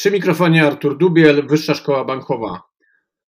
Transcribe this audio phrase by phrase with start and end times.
[0.00, 2.62] Przy mikrofonie Artur Dubiel, Wyższa Szkoła Bankowa.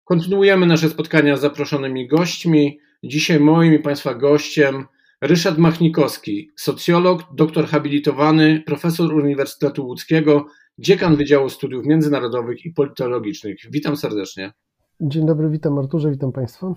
[0.05, 2.79] Kontynuujemy nasze spotkania z zaproszonymi gośćmi.
[3.03, 4.87] Dzisiaj moim i Państwa gościem
[5.21, 10.47] Ryszard Machnikowski, socjolog, doktor habilitowany, profesor Uniwersytetu Łódzkiego,
[10.79, 13.57] dziekan Wydziału Studiów Międzynarodowych i Politologicznych.
[13.71, 14.53] Witam serdecznie.
[15.01, 16.75] Dzień dobry, witam Arturze, witam Państwa.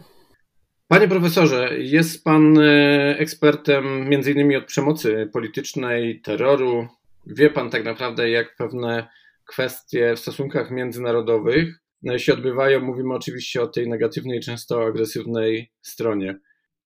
[0.88, 2.62] Panie profesorze, jest Pan e,
[3.20, 4.58] ekspertem m.in.
[4.58, 6.88] od przemocy politycznej, terroru.
[7.28, 9.08] Wie Pan tak naprawdę, jak pewne
[9.48, 11.80] kwestie w stosunkach międzynarodowych
[12.18, 12.82] się odbywają.
[12.82, 16.40] Mówimy oczywiście o tej negatywnej, często agresywnej stronie.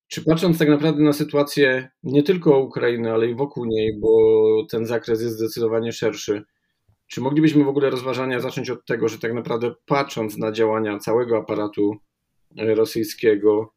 [0.08, 4.10] Czy patrząc tak naprawdę na sytuację nie tylko Ukrainy, ale i wokół niej, bo
[4.72, 6.44] ten zakres jest zdecydowanie szerszy,
[7.08, 11.38] czy moglibyśmy w ogóle rozważania zacząć od tego, że tak naprawdę patrząc na działania całego
[11.38, 11.98] aparatu
[12.58, 13.74] rosyjskiego,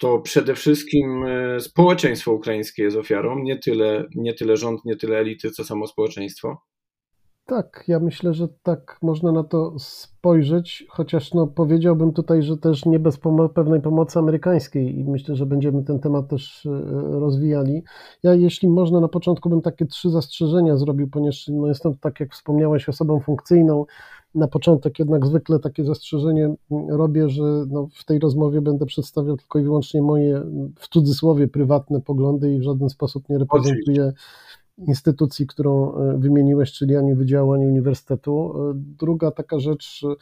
[0.00, 5.18] to przede wszystkim e, społeczeństwo ukraińskie jest ofiarą, nie tyle, nie tyle rząd, nie tyle
[5.18, 6.62] elity, co samo społeczeństwo?
[7.50, 12.86] Tak, ja myślę, że tak można na to spojrzeć, chociaż no, powiedziałbym tutaj, że też
[12.86, 16.70] nie bez pomo pewnej pomocy amerykańskiej i myślę, że będziemy ten temat też e,
[17.20, 17.82] rozwijali.
[18.22, 22.32] Ja, jeśli można, na początku bym takie trzy zastrzeżenia zrobił, ponieważ no, jestem, tak jak
[22.32, 23.86] wspomniałeś, osobą funkcyjną.
[24.34, 26.54] Na początek jednak zwykle takie zastrzeżenie
[26.88, 30.42] robię, że no, w tej rozmowie będę przedstawiał tylko i wyłącznie moje,
[30.78, 34.12] w cudzysłowie, prywatne poglądy i w żaden sposób nie reprezentuję Oczywiście
[34.86, 38.52] instytucji, którą e, wymieniłeś, czyli ani Wydziału, ani Uniwersytetu.
[38.70, 40.14] E, druga taka rzecz e,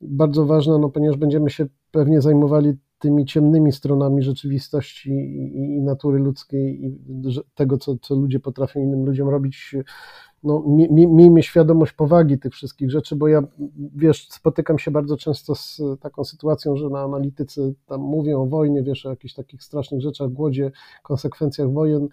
[0.00, 6.84] bardzo ważna, no ponieważ będziemy się pewnie zajmowali tymi ciemnymi stronami rzeczywistości i, natury ludzkiej
[6.84, 6.98] i
[7.54, 9.74] tego, co, co ludzie potrafią innym ludziom robić,
[10.42, 13.42] no, miejmy świadomość powagi tych wszystkich rzeczy, bo ja,
[13.96, 18.82] wiesz, spotykam się bardzo często z taką sytuacją, że na analitycy tam mówią o wojnie,
[18.82, 20.70] wiesz, o jakichś takich strasznych rzeczach, głodzie,
[21.02, 22.08] konsekwencjach wojen,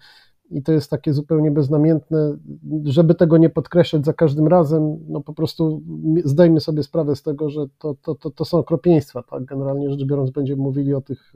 [0.54, 2.36] i to jest takie zupełnie beznamiętne,
[2.84, 5.82] żeby tego nie podkreślać za każdym razem, no po prostu
[6.24, 10.04] zdajmy sobie sprawę z tego, że to, to, to, to są okropieństwa, tak, generalnie rzecz
[10.04, 11.32] biorąc będziemy mówili o tych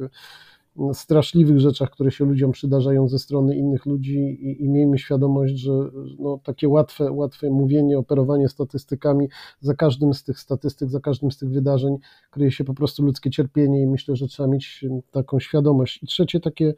[0.79, 5.55] mm, straszliwych rzeczach, które się ludziom przydarzają ze strony innych ludzi i, i miejmy świadomość,
[5.55, 5.73] że
[6.19, 9.29] no, takie łatwe, łatwe mówienie, operowanie statystykami,
[9.61, 11.97] za każdym z tych statystyk, za każdym z tych wydarzeń
[12.31, 16.03] kryje się po prostu ludzkie cierpienie i myślę, że trzeba mieć taką świadomość.
[16.03, 16.75] I trzecie takie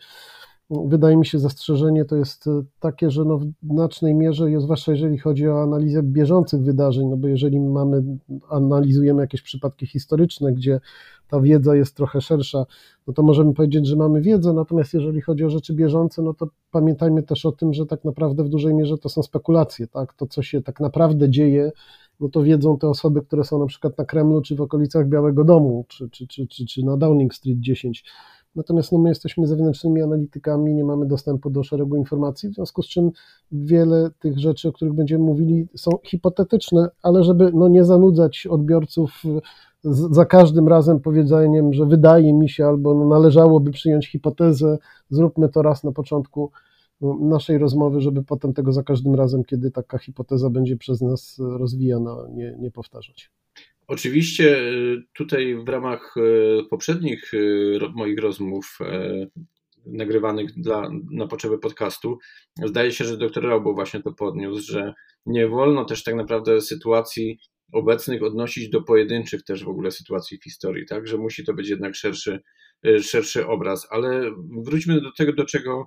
[0.71, 4.93] wydaje mi się, zastrzeżenie to jest e, takie, że no w znacznej mierze, jest, zwłaszcza
[4.93, 8.03] jeżeli chodzi o analizę bieżących wydarzeń, no bo jeżeli mamy,
[8.51, 10.81] analizujemy jakieś przypadki historyczne, gdzie
[11.29, 12.67] ta wiedza jest trochę szersza,
[13.07, 16.49] no to możemy powiedzieć, że mamy wiedzę, natomiast jeżeli chodzi o rzeczy bieżące, no to
[16.71, 20.15] pamiętajmy też o tym, że tak naprawdę w dużej mierze to są spekulacje, tak?
[20.15, 21.73] To, co się tak naprawdę dzieje,
[22.21, 25.45] no to wiedzą te osoby, które są na przykład na Kremlu, czy w okolicach Białego
[25.45, 28.05] Domu, czy, czy, czy, czy, czy na Downing Street 10
[28.55, 32.89] Natomiast no, my jesteśmy zewnętrznymi analitykami, nie mamy dostępu do szeregu informacji, w związku z
[32.89, 33.11] czym
[33.53, 39.23] wiele tych rzeczy, o których będziemy mówili, są hipotetyczne, ale żeby no, nie zanudzać odbiorców
[39.85, 44.79] za każdym razem powiedzeniem, że wydaje mi się albo no, należałoby przyjąć hipotezę,
[45.11, 46.51] zróbmy to raz na początku
[47.01, 51.39] no, naszej rozmowy, żeby potem tego za każdym razem, kiedy taka hipoteza będzie przez nas
[51.39, 53.31] rozwijana, nie, nie powtarzać.
[53.91, 58.79] Oczywiście y, tutaj w ramach y, poprzednich y, moich rozmów
[59.87, 62.19] nagrywanych dla, na potrzeby podcastu,
[62.65, 64.95] zdaje się, że dr Raubo właśnie to podniósł, że
[65.27, 67.39] nie wolno też tak naprawdę sytuacji
[67.73, 71.69] obecnych odnosić do pojedynczych też w ogóle sytuacji w historii, tak, że musi to być
[71.69, 72.41] jednak szerszy,
[73.03, 74.35] szerszy obraz, ale
[74.65, 75.87] wróćmy do tego, do czego,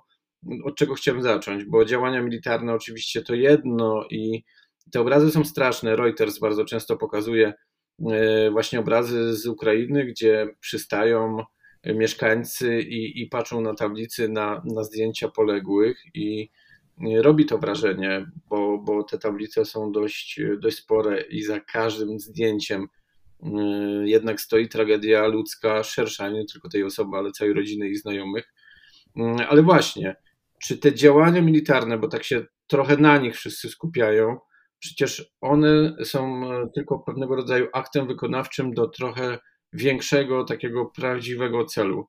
[0.63, 4.43] od czego chciałem zacząć, bo działania militarne oczywiście to jedno i
[4.91, 5.95] te obrazy są straszne.
[5.95, 7.72] Reuters bardzo często pokazuje E,
[8.51, 11.37] właśnie obrazy z Ukrainy, gdzie przystają
[11.85, 16.49] mieszkańcy i, i patrzą na tablicy na, na zdjęcia poległych i
[17.21, 22.87] robi to wrażenie, bo, bo te tablice są dość, dość spore i za każdym zdjęciem
[23.43, 23.49] e,
[24.05, 28.53] jednak stoi tragedia ludzka szersza, nie tylko tej osoby, ale całej rodziny i znajomych.
[29.17, 30.15] E, ale właśnie,
[30.63, 34.37] czy te działania militarne, bo tak się trochę na nich wszyscy skupiają,
[34.83, 39.37] przecież one są e, tylko pewnego rodzaju aktem wykonawczym do trochę
[39.73, 42.05] większego, takiego prawdziwego celu.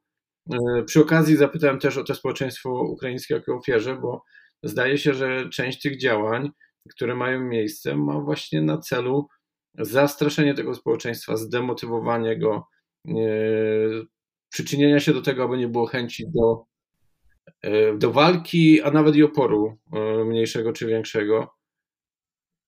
[0.87, 4.23] przy okazji zapytałem też o to społeczeństwo ukraińskie jako ofierze, bo
[4.62, 6.50] zdaje się, że część tych działań,
[6.91, 9.29] które mają miejsce, ma właśnie na celu
[9.79, 12.67] zastraszenie tego społeczeństwa, zdemotywowanie go,
[14.55, 16.65] przyczynienia się do tego, aby nie było chęci do,
[17.62, 21.55] e, do walki, a nawet i oporu e, mniejszego czy większego.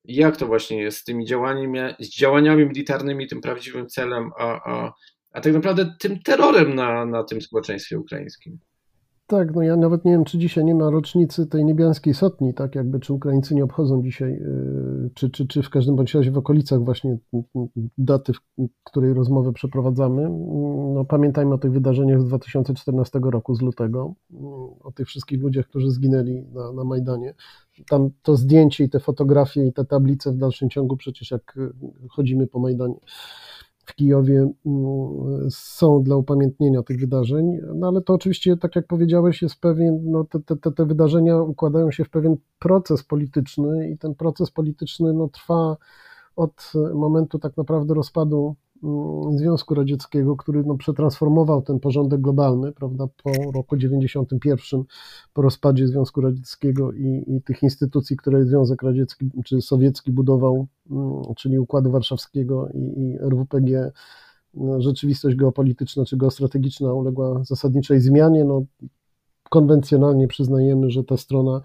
[0.09, 4.93] Jak to właśnie jest z tymi działaniami, z działaniami militarnymi, tym prawdziwym celem, a, a,
[5.33, 8.59] a tak naprawdę tym terrorem na, na tym społeczeństwie ukraińskim?
[9.29, 12.75] Tak, no ja nawet nie wiem, czy dzisiaj nie ma rocznicy tej niebiańskiej sotni, tak
[12.75, 16.39] jakby, czy Ukraińcy nie obchodzą dzisiaj, y, czy, czy, czy w każdym bądź razie w
[16.39, 17.19] okolicach właśnie
[17.99, 18.39] daty, w
[18.85, 20.29] której rozmowę przeprowadzamy.
[20.95, 24.15] No, pamiętajmy o tych wydarzeniach z 2014 roku, z lutego,
[24.81, 27.35] o tych wszystkich ludziach, którzy zginęli na, na Majdanie.
[27.89, 31.59] Tam to zdjęcie i te fotografie i te tablice w dalszym ciągu przecież jak
[32.11, 33.01] chodzimy po Majdanie
[33.87, 39.43] w Kijowie mm, są dla upamiętnienia tych wydarzeń, no ale to oczywiście, tak jak powiedziałeś,
[39.43, 44.15] jest pewien, no te, te, te wydarzenia układają się w pewien proces polityczny i ten
[44.15, 45.77] proces polityczny no, trwa
[46.37, 48.57] od momentu tak naprawdę rozpadu
[49.37, 54.85] Związku Radzieckiego, który no, przetransformował ten porządek globalny, prawda, po roku 91,
[55.33, 61.23] po rozpadzie Związku Radzieckiego i, i tych instytucji, które Związek Radziecki czy Sowiecki budował, mm,
[61.37, 63.93] czyli Układu Warszawskiego i, i RWPG,
[64.55, 68.45] no, rzeczywistość geopolityczna czy geostrategiczna uległa zasadniczej zmianie.
[68.45, 68.63] No,
[69.51, 71.61] konwencjonalnie przyznajemy, że ta strona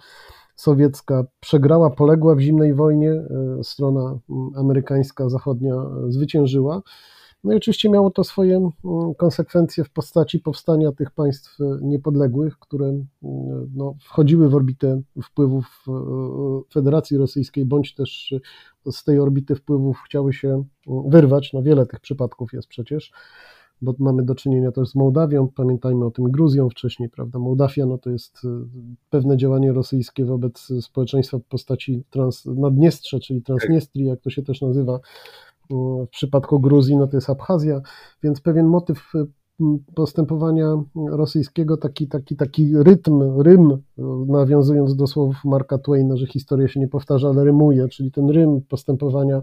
[0.62, 4.20] sowiecka przegrała, poległa w zimnej wojnie, e, strona
[4.56, 5.76] amerykańska, zachodnia
[6.10, 6.82] zwyciężyła.
[7.44, 8.70] No i oczywiście miało to swoje
[9.18, 13.04] konsekwencje w postaci powstania tych państw e, niepodległych, które
[13.76, 15.92] no, wchodziły w orbitę wpływów e,
[16.74, 18.34] Federacji Rosyjskiej, bądź też
[18.92, 20.64] z tej orbity wpływów chciały się
[21.08, 21.54] wyrwać.
[21.54, 23.12] No wiele tych przypadków jest przecież
[23.82, 27.40] bo mamy do czynienia też z Mołdawią, pamiętajmy o tym Gruzją wcześniej, prawda?
[27.40, 28.48] Mołdawia no to jest y,
[29.10, 34.62] pewne działanie rosyjskie wobec społeczeństwa w postaci trans, Naddniestrza, czyli Transniestrii, jak to się też
[34.62, 35.00] nazywa.
[36.06, 37.82] W przypadku Gruzji no to jest Abchazja,
[38.24, 39.28] więc pewien motyw y,
[39.96, 43.78] postępowania rosyjskiego, taki, taki, taki rytm, rym,
[44.28, 48.62] nawiązując do słów Marka Twaina, że historia się nie powtarza, ale rymuje, czyli ten rym
[48.62, 49.42] postępowania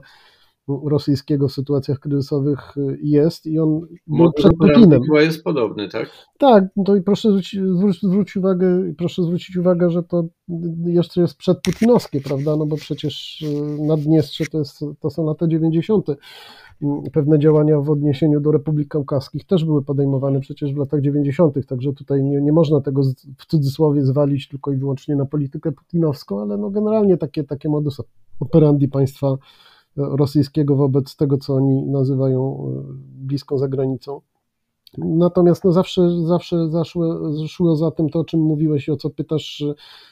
[0.84, 5.02] rosyjskiego w sytuacjach kryzysowych y, jest i on był przed Putinem.
[5.02, 6.10] Chyba jest podobny, tak?
[6.38, 7.60] Tak, to i proszę zwrócić,
[8.02, 10.24] zwróć uwagę, proszę zwrócić uwagę, że to
[10.84, 16.06] jeszcze jest przedputinowskie, prawda, no bo przecież y, Naddniestrze to, jest, to są lata 90.
[17.12, 21.92] Pewne działania w odniesieniu do Republik Kaukaskich też były podejmowane przecież w latach 90., także
[21.92, 23.02] tutaj nie, nie można tego
[23.38, 28.00] w cudzysłowie zwalić tylko i wyłącznie na politykę putinowską, ale no generalnie takie, takie modus
[28.40, 29.36] operandi państwa
[29.98, 32.82] rosyjskiego wobec tego, co oni nazywają e,
[33.26, 34.20] bliską zagranicą.
[34.98, 39.10] Natomiast no zawsze, zawsze zaszło, zaszło za tym to, o czym mówiłeś i o co
[39.10, 39.64] pytasz,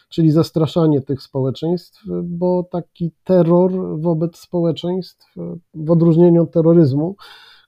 [0.09, 5.35] czyli zastraszanie tych społeczeństw, bo taki terror wobec społeczeństw,
[5.75, 7.17] w odróżnieniu od terroryzmu,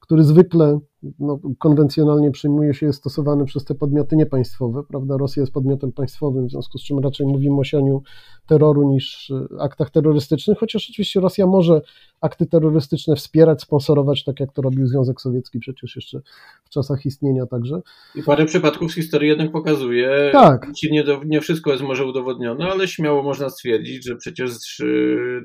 [0.00, 0.78] który zwykle
[1.18, 5.16] no, konwencjonalnie przyjmuje się, jest stosowany przez te podmioty niepaństwowe, prawda?
[5.16, 8.02] Rosja jest podmiotem państwowym, w związku z czym raczej mówimy o sianiu
[8.46, 11.80] terroru niż e, aktach terrorystycznych, chociaż oczywiście Rosja może
[12.20, 16.20] akty terrorystyczne wspierać, sponsorować, tak jak to robił Związek Sowiecki przecież jeszcze
[16.64, 17.80] w czasach istnienia także.
[18.14, 20.68] I parę przypadków z historii jednak pokazuje, tak.
[20.90, 24.84] nie, do, nie wszystko jest może udowodnione, ale śmiało można stwierdzić, że przecież e,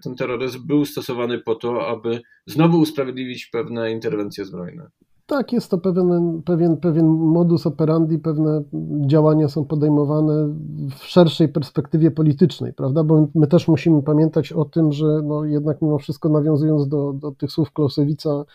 [0.03, 4.89] ten terroryzm był stosowany po to, aby znowu usprawiedliwić pewne interwencje zbrojne.
[5.25, 8.63] Tak, jest to pewien, pewien, pewien modus operandi, pewne
[9.07, 10.33] działania są podejmowane
[10.97, 13.03] w szerszej perspektywie politycznej, prawda?
[13.03, 17.31] Bo my też musimy pamiętać o tym, że no jednak mimo wszystko nawiązując do, do
[17.31, 18.45] tych słów Klausewica,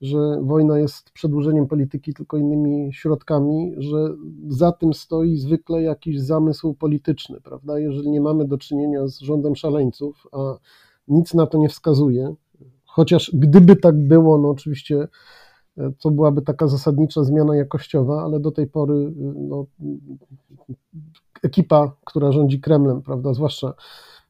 [0.00, 4.14] że wojna jest przedłużeniem polityki tylko innymi środkami, że
[4.48, 7.78] za tym stoi zwykle jakiś zamysł polityczny, prawda?
[7.78, 10.38] Jeżeli nie mamy do czynienia z rządem szaleńców, a
[11.08, 12.34] nic na to nie wskazuje,
[12.84, 15.08] chociaż gdyby tak było, no oczywiście
[15.98, 19.66] to byłaby taka zasadnicza zmiana jakościowa, ale do tej pory no,
[21.42, 23.74] ekipa, która rządzi Kremlem, prawda, zwłaszcza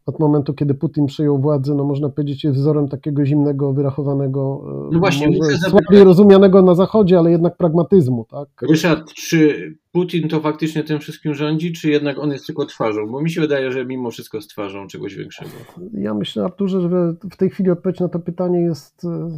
[0.06, 4.98] od momentu, kiedy Putin przejął władzę, no można powiedzieć, jest wzorem takiego zimnego, wyrachowanego, no
[4.98, 5.28] właśnie,
[5.70, 8.26] słabiej rozumianego na Zachodzie, ale jednak pragmatyzmu.
[8.30, 8.48] Tak?
[8.70, 13.06] Ryszard, czy Putin to faktycznie tym wszystkim rządzi, czy jednak on jest tylko twarzą?
[13.10, 15.50] Bo mi się wydaje, że mimo wszystko jest twarzą czegoś większego.
[15.92, 16.88] Ja myślę, Arturze, że
[17.30, 19.30] w tej chwili odpowiedź na to pytanie jest e,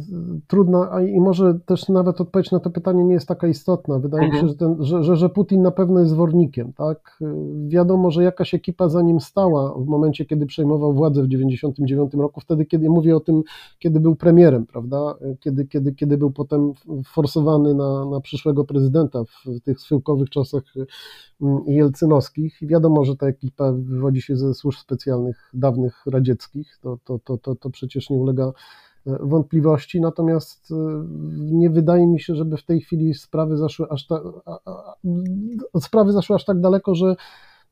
[0.47, 3.99] trudna, a i może też nawet odpowiedź na to pytanie nie jest taka istotna.
[3.99, 4.45] Wydaje mhm.
[4.45, 4.75] mi się, mhm.
[4.77, 6.73] że, ten, że, że, że, Putin na pewno jest zwornikiem.
[6.73, 7.19] Tak?
[7.21, 7.25] E,
[7.67, 12.41] wiadomo, że jakaś ekipa za nim stała w momencie, kiedy przejmował władzę w 1999 roku,
[12.41, 13.43] wtedy, kiedy mówię o tym,
[13.79, 15.15] kiedy był premierem, prawda?
[15.21, 16.73] E, kiedy, kiedy, kiedy był potem
[17.05, 20.87] forsowany na, na przyszłego prezydenta w tych schyłkowych czasach czasach
[21.41, 22.61] mm, jelcynowskich.
[22.61, 27.37] I wiadomo, że ta ekipa wywodzi się ze służb specjalnych dawnych radzieckich, to, to, to,
[27.37, 28.51] to, to przecież nie ulega
[29.05, 30.73] wątpliwości, natomiast
[31.35, 34.23] nie wydaje mi się, żeby w tej chwili sprawy zaszły aż tak,
[35.79, 37.15] sprawy zaszły aż tak daleko, że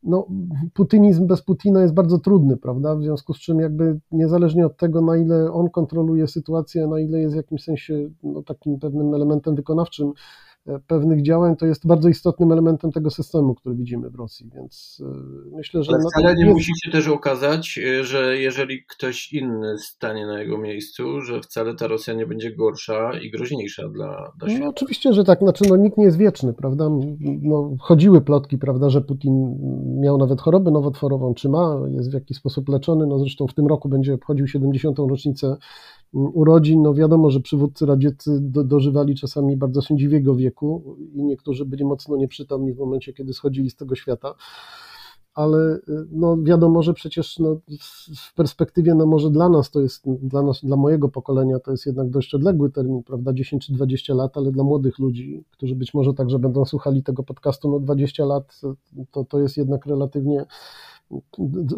[0.03, 0.27] no,
[0.73, 2.95] putynizm bez Putina jest bardzo trudny, prawda?
[2.95, 7.19] W związku z czym jakby niezależnie od tego, na ile on kontroluje sytuację, na ile
[7.19, 10.11] jest w jakimś sensie no, takim pewnym elementem wykonawczym
[10.87, 15.55] pewnych działań, to jest bardzo istotnym elementem tego systemu, który widzimy w Rosji, więc e,
[15.55, 15.91] myślę, że...
[15.93, 16.53] Ale wcale nie jest...
[16.53, 21.75] musi się też okazać, e, że jeżeli ktoś inny stanie na jego miejscu, że wcale
[21.75, 24.65] ta Rosja nie będzie gorsza i groźniejsza dla, dla świata.
[24.65, 26.89] No oczywiście, że tak, znaczy no nikt nie jest wieczny, prawda?
[27.41, 29.57] No, chodziły plotki, prawda, że Putin
[30.01, 33.67] miał nawet chorobę nowotworową, czy ma, jest w jakiś sposób leczony, no zresztą w tym
[33.67, 34.99] roku będzie obchodził 70.
[34.99, 35.57] rocznicę
[36.13, 36.81] urodzin.
[36.81, 42.17] No wiadomo, że przywódcy radzieccy do, dożywali czasami bardzo sędziwiego wieku i niektórzy byli mocno
[42.17, 44.33] nieprzytomni w momencie, kiedy schodzili z tego świata.
[45.33, 45.79] Ale
[46.11, 47.59] no wiadomo, że przecież no,
[48.15, 51.85] w perspektywie, no może dla nas to jest, dla nas, dla mojego pokolenia to jest
[51.85, 55.93] jednak dość odległy termin, prawda, 10 czy 20 lat, ale dla młodych ludzi, którzy być
[55.93, 58.61] może także będą słuchali tego podcastu, no 20 lat
[59.11, 60.45] to, to jest jednak relatywnie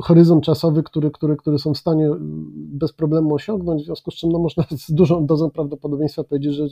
[0.01, 2.09] horyzont czasowy, który, który, który są w stanie
[2.55, 6.67] bez problemu osiągnąć, w związku z czym no, można z dużą dozą prawdopodobieństwa powiedzieć, że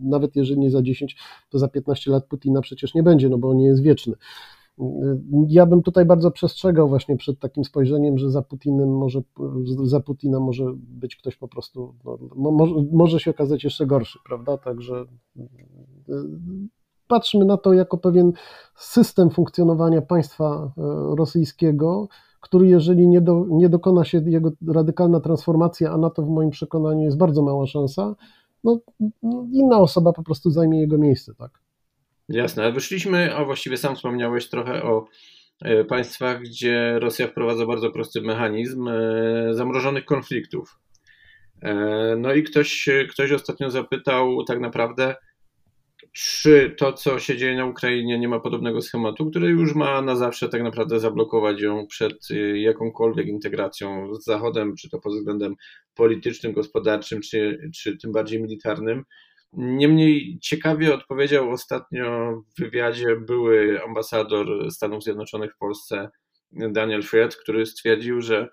[0.00, 1.16] nawet jeżeli nie za 10,
[1.50, 4.14] to za 15 lat Putina przecież nie będzie, no bo on nie jest wieczny.
[5.48, 9.22] Ja bym tutaj bardzo przestrzegał właśnie przed takim spojrzeniem, że za Putinem może,
[9.82, 11.94] za Putina może być ktoś po prostu,
[12.36, 14.58] no, może, może się okazać jeszcze gorszy, prawda?
[14.58, 15.04] Także
[17.12, 18.32] patrzmy na to jako pewien
[18.76, 20.82] system funkcjonowania państwa e,
[21.16, 22.08] rosyjskiego,
[22.40, 26.50] który jeżeli nie, do, nie dokona się jego radykalna transformacja, a na to w moim
[26.50, 28.14] przekonaniu jest bardzo mała szansa,
[28.64, 28.80] no,
[29.22, 31.50] no inna osoba po prostu zajmie jego miejsce, tak.
[32.28, 35.04] Jasne, wyszliśmy, a właściwie sam wspomniałeś trochę o
[35.62, 38.94] e, państwach, gdzie Rosja wprowadza bardzo prosty mechanizm e,
[39.54, 40.78] zamrożonych konfliktów.
[42.16, 45.14] No i ktoś, ktoś ostatnio zapytał tak naprawdę,
[46.12, 50.16] czy to, co się dzieje na Ukrainie, nie ma podobnego schematu, który już ma na
[50.16, 55.54] zawsze tak naprawdę zablokować ją przed y, jakąkolwiek integracją z Zachodem, czy to pod względem
[55.94, 59.04] politycznym, gospodarczym, czy, czy tym bardziej militarnym.
[59.52, 66.10] Niemniej ciekawie odpowiedział ostatnio w wywiadzie były ambasador Stanów Zjednoczonych w Polsce
[66.52, 68.48] Daniel Fred, który stwierdził, że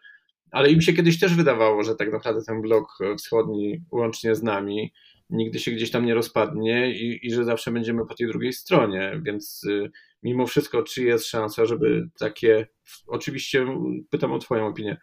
[0.51, 4.93] ale im się kiedyś też wydawało, że tak naprawdę ten blok wschodni łącznie z nami
[5.29, 9.21] nigdy się gdzieś tam nie rozpadnie i, i że zawsze będziemy po tej drugiej stronie,
[9.25, 9.91] więc y,
[10.23, 12.67] mimo wszystko, czy jest szansa, żeby takie,
[13.07, 13.65] oczywiście
[14.09, 14.97] pytam o Twoją opinię,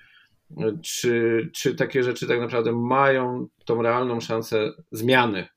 [0.83, 5.49] czy, czy takie rzeczy tak naprawdę mają tą realną szansę zmiany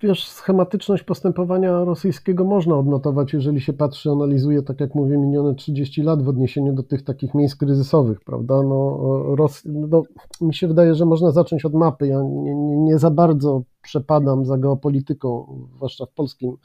[0.00, 6.02] Wiesz, schematyczność postępowania rosyjskiego można odnotować, jeżeli się patrzy, analizuje, tak jak mówię, minione 30
[6.02, 8.62] lat w odniesieniu do tych takich miejsc kryzysowych, prawda?
[8.62, 8.98] No,
[9.36, 9.62] Ros...
[9.64, 10.02] no,
[10.40, 12.06] mi się wydaje, że można zacząć od mapy.
[12.06, 16.56] Ja nie, nie, nie za bardzo przepadam za geopolityką, zwłaszcza w polskim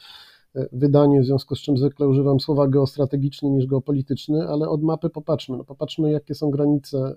[0.71, 5.57] wydaniu, w związku z czym zwykle używam słowa geostrategiczny niż geopolityczny, ale od mapy popatrzmy.
[5.57, 7.15] No popatrzmy, jakie są granice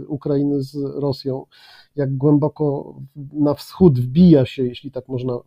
[0.00, 1.46] y, Ukrainy z Rosją,
[1.96, 2.94] jak głęboko
[3.32, 5.38] na wschód wbija się, jeśli tak można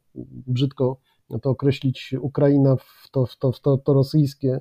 [0.47, 0.97] brzydko
[1.41, 4.59] to określić, Ukraina w to, w to, w to, to rosyjskie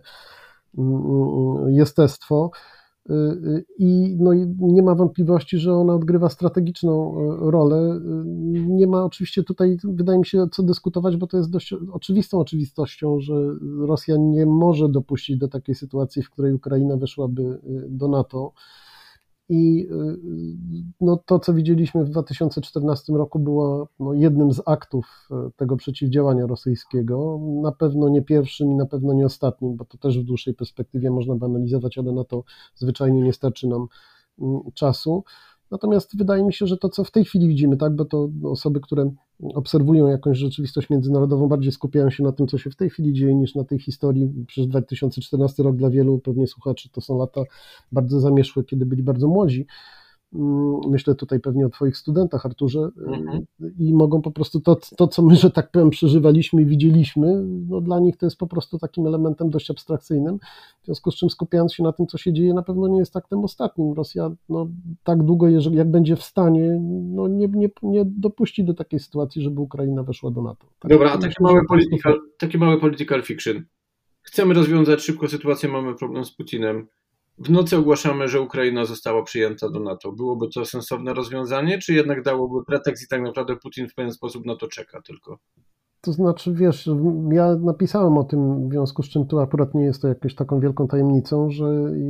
[0.79, 2.51] mm, mm, jestestwo.
[3.11, 8.01] Y, y, I, no i nie ma wątpliwości, że ona odgrywa strategiczną y, rolę.
[8.55, 13.21] Nie ma oczywiście tutaj, wydaje mi się, co dyskutować, bo to jest dość oczywistą oczywistością,
[13.21, 13.35] że
[13.87, 18.53] Rosja nie może dopuścić do takiej sytuacji, w której Ukraina weszłaby do NATO.
[19.49, 20.19] I y,
[21.01, 26.47] no, to, co widzieliśmy w 2014 roku, było no, jednym z aktów e, tego przeciwdziałania
[26.47, 27.41] rosyjskiego.
[27.63, 31.11] Na pewno nie pierwszym i na pewno nie ostatnim, bo to też w dłuższej perspektywie
[31.11, 33.87] można by analizować, ale na to zwyczajnie nie starczy nam
[34.39, 35.25] mm, czasu.
[35.71, 38.81] Natomiast wydaje mi się, że to, co w tej chwili widzimy, tak, bo to osoby,
[38.81, 39.11] które
[39.55, 43.35] obserwują jakąś rzeczywistość międzynarodową, bardziej skupiają się na tym, co się w tej chwili dzieje,
[43.35, 44.45] niż na tej historii.
[44.47, 47.43] Przecież 2014 rok dla wielu pewnie słuchaczy to są lata
[47.93, 49.67] bardzo zamieszłe, kiedy byli bardzo młodzi.
[50.35, 53.47] Mm, myślę tutaj pewnie o Twoich studentach, Arturze, mhm.
[53.79, 57.81] i mogą po prostu to, to, co my, że tak powiem, przeżywaliśmy i widzieliśmy, no
[57.81, 60.39] dla nich to jest po prostu takim elementem dość abstrakcyjnym,
[60.83, 63.17] w związku z czym skupiając się na tym, co się dzieje, na pewno nie jest
[63.17, 63.93] aktem ostatnim.
[63.93, 64.69] Rosja no,
[65.05, 69.43] tak długo, jeżeli, jak będzie w stanie, no, nie, nie, nie dopuści do takiej sytuacji,
[69.43, 70.67] żeby Ukraina weszła do NATO.
[70.79, 73.65] Tak Dobra, a taki mały, political, taki mały political fiction.
[74.23, 76.87] Chcemy rozwiązać szybko sytuację, mamy problem z Putinem
[77.39, 80.13] w nocy ogłaszamy, że Ukraina została przyjęta do NATO.
[80.13, 84.47] Byłoby to sensowne rozwiązanie, czy jednak dałoby pretekst i tak naprawdę Putin w pewien sposób
[84.47, 85.39] na to czeka tylko?
[86.01, 86.91] To znaczy, wiesz,
[87.31, 90.61] ja napisałem o tym, w związku z czym tu akurat nie jest to jakąś taką
[90.61, 91.65] wielką tajemnicą, że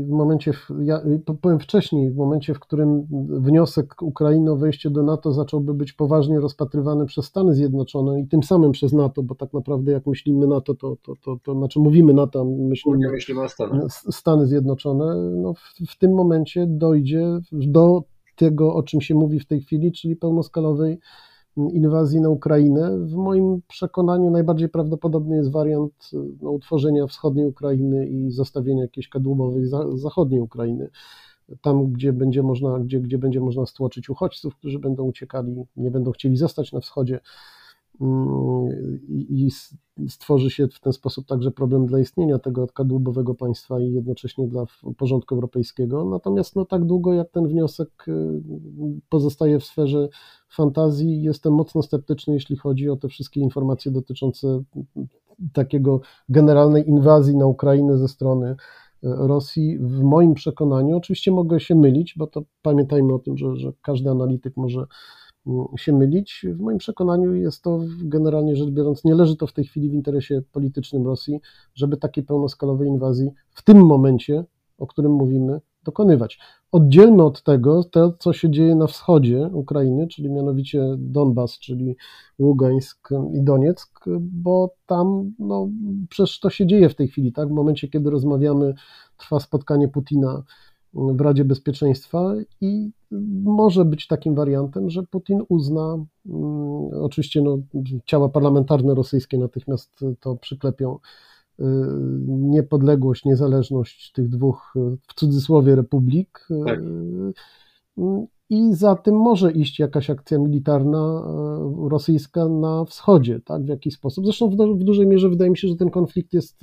[0.05, 1.01] w momencie, ja
[1.41, 6.41] powiem wcześniej, w momencie, w którym wniosek Ukrainy o wejście do NATO zacząłby być poważnie
[6.41, 10.75] rozpatrywany przez Stany Zjednoczone i tym samym przez NATO, bo tak naprawdę jak myślimy NATO,
[10.75, 13.83] to, to, to, to znaczy mówimy NATO, myślimy, myślimy o Stanach.
[14.11, 18.03] Stany Zjednoczone, no w, w tym momencie dojdzie do
[18.37, 20.99] tego, o czym się mówi w tej chwili, czyli pełnoskalowej
[21.73, 22.99] inwazji na Ukrainę.
[22.99, 26.11] W moim przekonaniu najbardziej prawdopodobny jest wariant
[26.43, 30.91] no, utworzenia wschodniej Ukrainy i zostawienia jakiejś kadłubowej zachodniej Ukrainy.
[31.63, 36.13] Tam, gdzie będzie można, gdzie, gdzie będzie można stłoczyć uchodźców, którzy będą uciekali, nie będą
[36.13, 37.21] chcieli zostać na wschodzie
[39.29, 39.49] i
[40.09, 44.65] stworzy się w ten sposób także problem dla istnienia tego kadłubowego państwa i jednocześnie dla
[44.97, 46.05] porządku europejskiego.
[46.05, 48.43] Natomiast no, tak długo jak ten wniosek y,
[49.09, 50.09] pozostaje w sferze
[50.49, 54.63] fantazji, jestem mocno sceptyczny, jeśli chodzi o te wszystkie informacje dotyczące
[55.53, 58.57] takiego generalnej inwazji na Ukrainę ze strony y,
[59.03, 59.79] Rosji.
[59.79, 64.11] W moim przekonaniu, oczywiście mogę się mylić, bo to pamiętajmy o tym, że, że każdy
[64.11, 64.87] analityk może
[65.77, 66.47] się mylić.
[66.55, 69.95] W moim przekonaniu jest to generalnie rzecz biorąc, nie leży to w tej chwili w
[69.95, 71.41] interesie politycznym Rosji,
[71.75, 74.45] żeby takiej pełnoskalowej inwazji w tym momencie,
[74.79, 76.39] o którym mówimy, dokonywać.
[76.73, 81.97] Oddzielmy od tego to, co się dzieje na wschodzie Ukrainy, czyli mianowicie Donbas, czyli
[82.39, 85.69] Ługańsk i Donieck, bo tam no,
[86.09, 87.49] przecież to się dzieje w tej chwili, tak?
[87.49, 88.75] W momencie, kiedy rozmawiamy,
[89.17, 90.43] trwa spotkanie Putina
[90.95, 92.91] w Radzie Bezpieczeństwa i
[93.45, 97.59] może być takim wariantem, że Putin uzna, mm, oczywiście no,
[98.05, 100.99] ciała parlamentarne rosyjskie natychmiast to przyklepią,
[101.61, 101.65] y,
[102.29, 104.75] niepodległość, niezależność tych dwóch
[105.09, 106.49] w cudzysłowie republik.
[106.67, 106.81] Tak.
[108.51, 113.95] I za tym może iść jakaś akcja militarna e, rosyjska na wschodzie, tak, w jakiś
[113.95, 114.25] sposób.
[114.25, 116.61] Zresztą w, w, dużej mierze wydaje mi się, że ten konflikt jest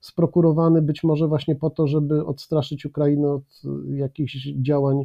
[0.00, 5.04] sprokurowany być może właśnie po to, żeby odstraszyć Ukrainę od jakichś działań,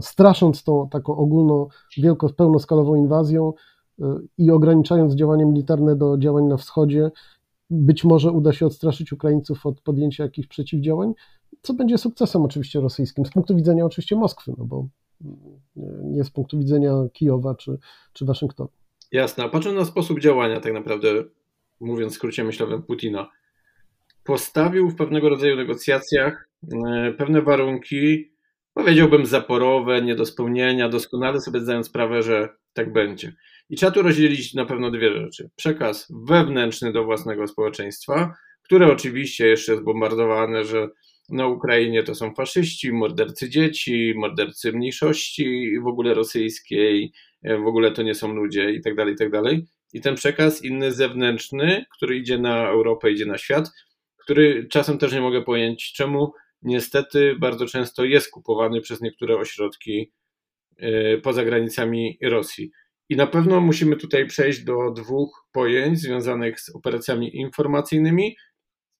[0.00, 3.52] strasząc tą taką ogólną, wielko, pełnoskalową inwazją
[4.00, 7.10] e, i ograniczając działania militarne do działań na wschodzie,
[7.70, 11.12] być może uda się odstraszyć Ukraińców od podjęcia jakichś przeciwdziałań,
[11.62, 14.86] co będzie sukcesem oczywiście rosyjskim, z punktu widzenia oczywiście Moskwy, no bo
[16.04, 17.78] nie z punktu widzenia Kijowa czy,
[18.12, 18.70] czy Waszyngtonu.
[19.12, 21.08] Jasne, patrząc na sposób działania, tak naprawdę,
[21.80, 23.30] mówiąc w skrócie myślowym Putina,
[24.24, 28.32] postawił w pewnego rodzaju negocjacjach e, pewne warunki,
[28.74, 33.32] powiedziałbym zaporowe, nie do spełnienia, doskonale sobie zdając sprawę, że tak będzie.
[33.70, 35.50] I trzeba tu rozdzielić na pewno dwie rzeczy.
[35.56, 40.88] Przekaz wewnętrzny do własnego społeczeństwa, które oczywiście jeszcze jest bombardowane, że
[41.28, 47.12] na Ukrainie to są faszyści, mordercy dzieci, mordercy mniejszości w ogóle rosyjskiej,
[47.42, 49.66] e, w ogóle to nie są ludzie i tak dalej, i tak dalej.
[49.92, 53.70] I ten przekaz inny zewnętrzny, który idzie na Europę, idzie na świat,
[54.16, 60.12] który czasem też nie mogę pojąć, czemu niestety bardzo często jest kupowany przez niektóre ośrodki
[60.76, 62.70] e, poza granicami Rosji.
[63.08, 68.36] I na pewno musimy tutaj przejść do dwóch pojęć związanych z operacjami informacyjnymi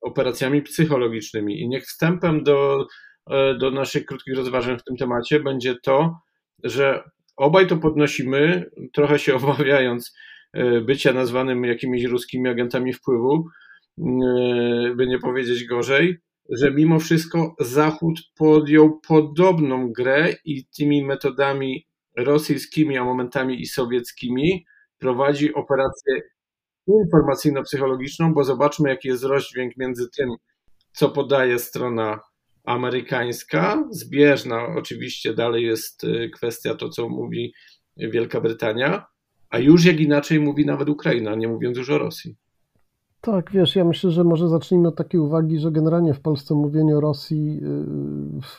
[0.00, 1.60] operacjami psychologicznymi.
[1.60, 2.86] I niech wstępem do,
[3.30, 6.18] e, do naszych krótkich rozważań w tym temacie będzie to,
[6.64, 7.02] że
[7.36, 10.16] obaj to podnosimy, trochę się obawiając
[10.52, 13.48] e, bycia nazwanym jakimiś ruskimi agentami wpływu,
[13.98, 14.04] e,
[14.96, 22.98] by nie powiedzieć gorzej, że mimo wszystko Zachód podjął podobną grę i tymi metodami rosyjskimi,
[22.98, 24.66] a momentami i sowieckimi
[24.98, 26.22] prowadzi operacje
[26.92, 30.30] informacyjno-psychologiczną, bo zobaczmy, jaki jest rozdźwięk między tym,
[30.92, 32.20] co podaje strona
[32.64, 37.52] amerykańska, zbieżna oczywiście dalej jest y, kwestia to, co mówi
[37.96, 39.06] Wielka Brytania,
[39.50, 42.36] a już jak inaczej mówi nawet Ukraina, nie mówiąc już o Rosji.
[43.20, 46.96] Tak, wiesz, ja myślę, że może zacznijmy od takiej uwagi, że generalnie w Polsce mówienie
[46.96, 47.60] o Rosji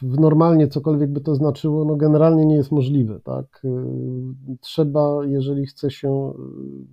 [0.02, 3.62] w normalnie cokolwiek by to znaczyło, no generalnie nie jest możliwe, tak?
[3.65, 6.36] Y, trzeba, jeżeli chce się y,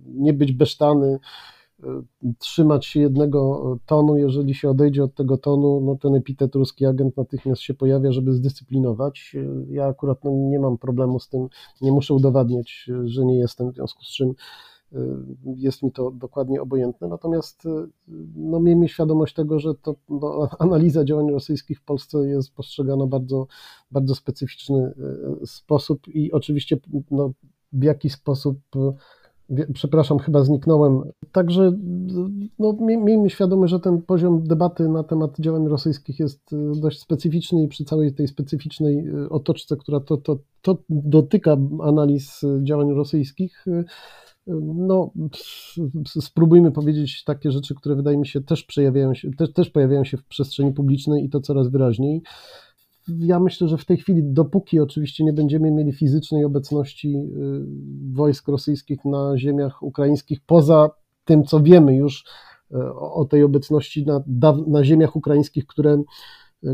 [0.05, 1.19] nie być besztany,
[1.83, 1.85] y,
[2.39, 7.17] trzymać się jednego tonu, jeżeli się odejdzie od tego tonu, no ten epitet ruski agent
[7.17, 9.35] natychmiast się pojawia, żeby zdyscyplinować.
[9.69, 11.47] Ja akurat no, nie mam problemu z tym,
[11.81, 14.76] nie muszę udowadniać, że nie jestem, w związku z czym Y,
[15.55, 17.07] jest mi to dokładnie obojętne.
[17.07, 17.69] Natomiast y,
[18.35, 23.47] no, miejmy świadomość tego, że to no, analiza działań rosyjskich w Polsce jest postrzegana bardzo,
[23.91, 24.93] bardzo specyficzny
[25.43, 26.77] y, sposób i oczywiście
[27.11, 27.31] no,
[27.73, 28.57] w jaki sposób
[29.73, 31.01] przepraszam, chyba zniknąłem.
[31.31, 31.71] Także
[32.59, 37.67] no, miejmy świadomość, że ten poziom debaty na temat działań rosyjskich jest dość specyficzny i
[37.67, 43.65] przy całej tej specyficznej otoczce, która to, to, to dotyka analiz działań rosyjskich,
[44.75, 45.11] no,
[46.07, 50.17] spróbujmy powiedzieć takie rzeczy, które wydaje mi się też przejawiają się, też, też pojawiają się
[50.17, 52.21] w przestrzeni publicznej i to coraz wyraźniej.
[53.07, 57.65] Ja myślę, że w tej chwili, dopóki oczywiście nie będziemy mieli fizycznej obecności y,
[58.13, 60.89] wojsk rosyjskich na ziemiach ukraińskich, poza
[61.25, 62.25] tym, co wiemy już
[62.71, 64.23] y, o tej obecności na,
[64.67, 66.03] na ziemiach ukraińskich, które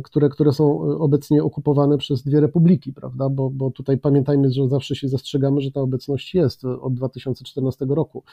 [0.03, 3.29] które, które są obecnie okupowane przez dwie republiki, prawda?
[3.29, 8.23] Bo, bo tutaj pamiętajmy, że zawsze się zastrzegamy, że ta obecność jest od 2014 roku.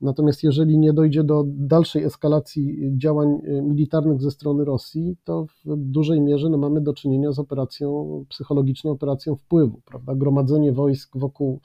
[0.00, 3.28] Natomiast jeżeli nie dojdzie do dalszej eskalacji działań
[3.62, 8.90] militarnych ze strony Rosji, to w dużej mierze no, mamy do czynienia z operacją psychologiczną,
[8.90, 10.14] operacją wpływu, prawda?
[10.14, 11.60] Gromadzenie wojsk wokół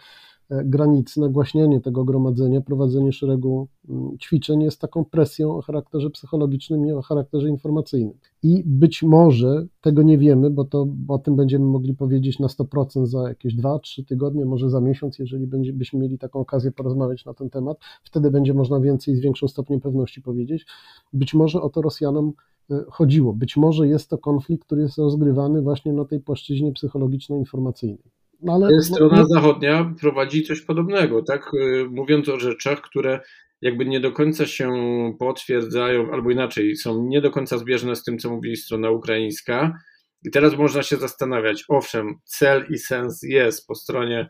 [0.49, 6.91] granicy, nagłaśnianie tego gromadzenia, prowadzenie szeregu mm, ćwiczeń jest taką presją o charakterze psychologicznym i
[6.91, 8.13] o charakterze informacyjnym.
[8.43, 13.05] I być może tego nie wiemy, bo to o tym będziemy mogli powiedzieć na 100%
[13.05, 17.49] za jakieś 2-3 tygodnie, może za miesiąc, jeżeli byśmy mieli taką okazję porozmawiać na ten
[17.49, 17.77] temat.
[18.03, 20.65] Wtedy będzie można więcej z większym stopniem pewności powiedzieć.
[21.13, 22.33] Być może o to Rosjanom
[22.71, 23.33] e, chodziło.
[23.33, 28.16] Być może jest to konflikt, który jest rozgrywany właśnie na tej płaszczyźnie psychologiczno-informacyjnej.
[28.41, 31.52] No ale, Strona no, zachodnia prowadzi coś podobnego, tak?
[31.54, 33.19] Y, mówiąc o rzeczach, które
[33.62, 34.71] jakby nie do końca się
[35.19, 39.80] potwierdzają, albo inaczej, są nie do końca zbieżne z tym, co mówi strona ukraińska.
[40.26, 44.30] I teraz można się zastanawiać, owszem, cel i sens jest po stronie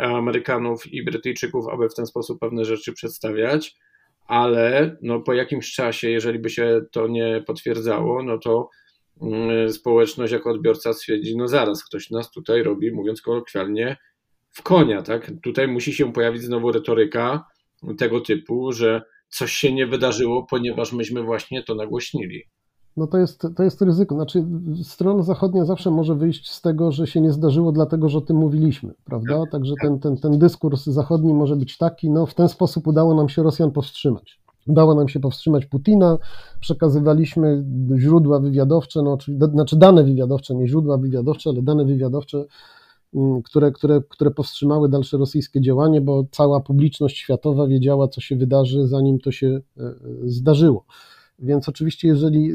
[0.00, 3.76] Amerykanów i Brytyjczyków, aby w ten sposób pewne rzeczy przedstawiać,
[4.26, 8.68] ale no, po jakimś czasie, jeżeli by się to nie potwierdzało, no to
[9.68, 13.96] społeczność jako odbiorca stwierdzi, no zaraz, ktoś nas tutaj robi, mówiąc kolokwialnie,
[14.50, 15.32] w konia, tak?
[15.42, 17.44] Tutaj musi się pojawić znowu retoryka
[17.98, 22.42] tego typu, że coś się nie wydarzyło, ponieważ myśmy właśnie to nagłośnili.
[22.96, 24.14] No to jest, to jest ryzyko.
[24.14, 24.44] Znaczy,
[24.82, 28.36] strona zachodnia zawsze może wyjść z tego, że się nie zdarzyło, dlatego że o tym
[28.36, 29.40] mówiliśmy, prawda?
[29.40, 29.50] Tak.
[29.50, 33.28] Także ten, ten, ten dyskurs zachodni może być taki, no w ten sposób udało nam
[33.28, 34.40] się Rosjan powstrzymać.
[34.66, 36.18] Udało nam się powstrzymać Putina,
[36.60, 37.64] przekazywaliśmy
[37.96, 39.18] źródła wywiadowcze, no,
[39.52, 42.44] znaczy dane wywiadowcze, nie źródła wywiadowcze, ale dane wywiadowcze,
[43.14, 48.36] mm, które, które, które powstrzymały dalsze rosyjskie działanie, bo cała publiczność światowa wiedziała, co się
[48.36, 50.84] wydarzy, zanim to się e, e, zdarzyło.
[51.38, 52.52] Więc oczywiście, jeżeli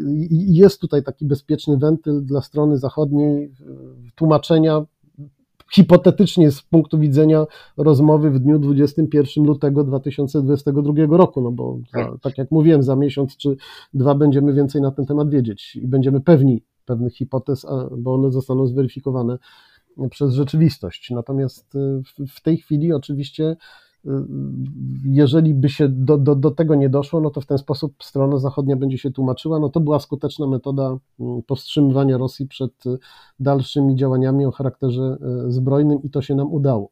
[0.55, 3.51] jest tutaj taki bezpieczny wentyl dla strony zachodniej
[4.15, 4.85] tłumaczenia
[5.73, 7.45] hipotetycznie z punktu widzenia
[7.77, 13.37] rozmowy w dniu 21 lutego 2022 roku, no bo za, tak jak mówiłem, za miesiąc
[13.37, 13.55] czy
[13.93, 17.65] dwa będziemy więcej na ten temat wiedzieć i będziemy pewni pewnych hipotez,
[17.97, 19.37] bo one zostaną zweryfikowane
[20.11, 21.09] przez rzeczywistość.
[21.11, 23.55] Natomiast y, w tej chwili oczywiście
[25.05, 28.37] jeżeli by się do, do, do tego nie doszło, no to w ten sposób strona
[28.37, 29.59] zachodnia będzie się tłumaczyła.
[29.59, 32.83] No to była skuteczna metoda mm, powstrzymywania Rosji przed
[33.39, 35.17] dalszymi działaniami o charakterze
[35.47, 36.89] e, zbrojnym i to się nam udało.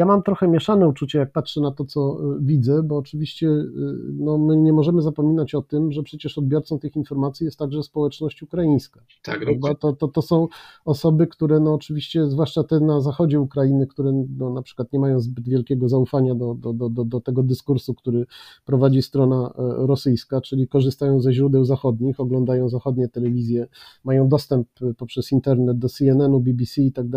[0.00, 3.68] Ja mam trochę mieszane uczucie, jak patrzę na to, co y, widzę, bo oczywiście y,
[4.12, 8.42] no, my nie możemy zapominać o tym, że przecież odbiorcą tych informacji jest także społeczność
[8.42, 9.00] ukraińska.
[9.22, 9.40] Tak,
[9.80, 10.48] to, to, to są
[10.84, 15.20] osoby, które no, oczywiście, zwłaszcza te na zachodzie Ukrainy, które no, na przykład nie mają
[15.20, 18.26] zbyt wielkiego zaufania do, do, do, do tego dyskursu, który
[18.64, 23.66] prowadzi strona e, rosyjska, czyli korzystają ze źródeł zachodnich, oglądają zachodnie telewizje,
[24.04, 27.08] mają dostęp e, poprzez internet do CNN-u, BBC i tak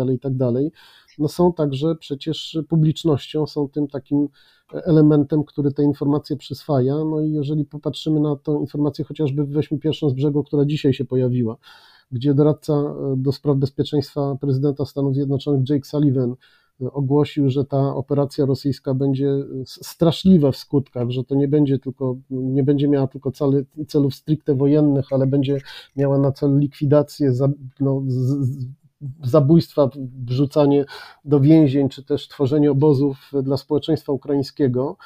[1.18, 4.28] no są także przecież publicznością, są tym takim
[4.72, 6.94] elementem, który te informacje przyswaja.
[6.94, 11.04] No i jeżeli popatrzymy na tą informację, chociażby weźmy pierwszą z brzegu, która dzisiaj się
[11.04, 11.56] pojawiła,
[12.12, 16.34] gdzie doradca e, do spraw bezpieczeństwa prezydenta Stanów Zjednoczonych Jake Sullivan
[16.80, 22.16] e, ogłosił, że ta operacja rosyjska będzie straszliwa w skutkach, że to nie będzie tylko,
[22.30, 23.30] nie będzie miała tylko
[23.88, 25.58] celów stricte wojennych, ale będzie
[25.96, 27.32] miała na celu likwidację
[27.80, 28.66] no, z,
[29.22, 29.90] zabójstwa,
[30.26, 30.84] wrzucanie
[31.24, 34.96] do więzień, czy też tworzenie obozów dla społeczeństwa ukraińskiego,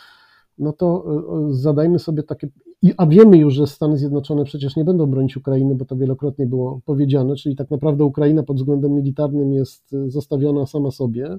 [0.59, 1.05] no to
[1.49, 2.49] e, zadajmy sobie takie,
[2.97, 6.81] a wiemy już, że Stany Zjednoczone przecież nie będą bronić Ukrainy, bo to wielokrotnie było
[6.85, 11.39] powiedziane, czyli tak naprawdę Ukraina pod względem militarnym jest zostawiona sama sobie,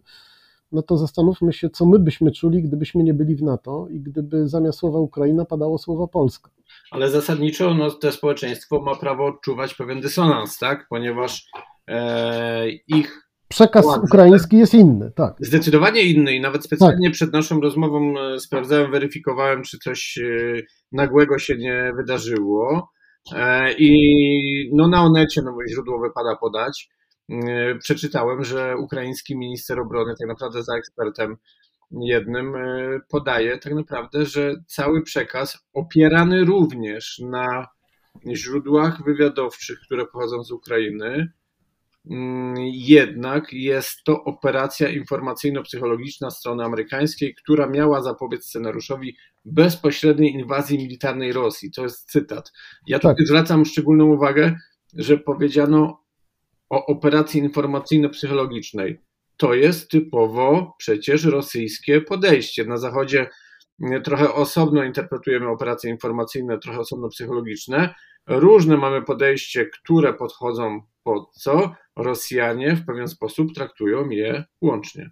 [0.71, 4.47] no to zastanówmy się, co my byśmy czuli, gdybyśmy nie byli w NATO i gdyby
[4.47, 6.51] zamiast słowa Ukraina padało słowo Polska.
[6.91, 10.87] Ale zasadniczo no, to społeczeństwo ma prawo odczuwać pewien dysonans, tak?
[10.89, 11.78] Ponieważ E,
[12.87, 15.35] ich Przekaz ukraiński jest inny, tak.
[15.39, 17.13] Zdecydowanie inny i nawet specjalnie tak.
[17.13, 22.91] przed naszą rozmową e, sprawdzałem, weryfikowałem, czy coś e, nagłego się nie wydarzyło.
[23.77, 23.91] I
[24.73, 26.89] no na Onecie, no bo źródło wypada podać,
[27.79, 31.37] przeczytałem, że ukraiński minister obrony, tak naprawdę za ekspertem
[31.91, 32.53] jednym,
[33.09, 37.67] podaje tak naprawdę, że cały przekaz opierany również na
[38.27, 41.31] źródłach wywiadowczych, które pochodzą z Ukrainy,
[42.71, 51.71] jednak jest to operacja informacyjno-psychologiczna strony amerykańskiej, która miała zapobiec scenariuszowi bezpośredniej inwazji militarnej Rosji.
[51.71, 52.51] To jest cytat.
[52.87, 53.11] Ja tak.
[53.11, 54.55] tutaj zwracam szczególną uwagę,
[54.93, 56.03] że powiedziano
[56.69, 58.97] o operacji informacyjno-psychologicznej.
[59.37, 62.65] To jest typowo przecież rosyjskie podejście.
[62.65, 63.29] Na Zachodzie
[64.03, 67.95] trochę osobno interpretujemy operacje informacyjne, trochę osobno psychologiczne.
[68.27, 71.71] Różne mamy podejście, które podchodzą pod co.
[71.95, 75.09] Rosjanie w pewien sposób traktują je łącznie.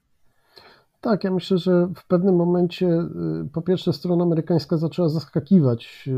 [1.01, 6.11] Tak, ja myślę, że w pewnym momencie y, po pierwsze strona amerykańska zaczęła zaskakiwać y,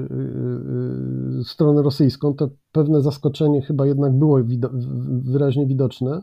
[1.40, 2.34] y, stronę rosyjską.
[2.34, 4.40] To pewne zaskoczenie chyba jednak było
[5.24, 6.22] wyraźnie widoczne.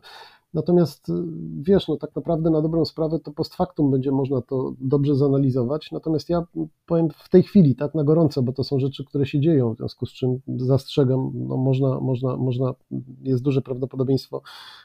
[0.56, 1.12] Natomiast
[1.60, 5.92] wiesz, no tak naprawdę na dobrą sprawę to post factum będzie można to dobrze zanalizować.
[5.92, 6.42] Natomiast ja
[6.86, 9.76] powiem w tej chwili, tak na gorąco, bo to są rzeczy, które się dzieją, w
[9.76, 12.74] związku z czym zastrzegam, no można, można, można,
[13.22, 14.42] jest duże prawdopodobieństwo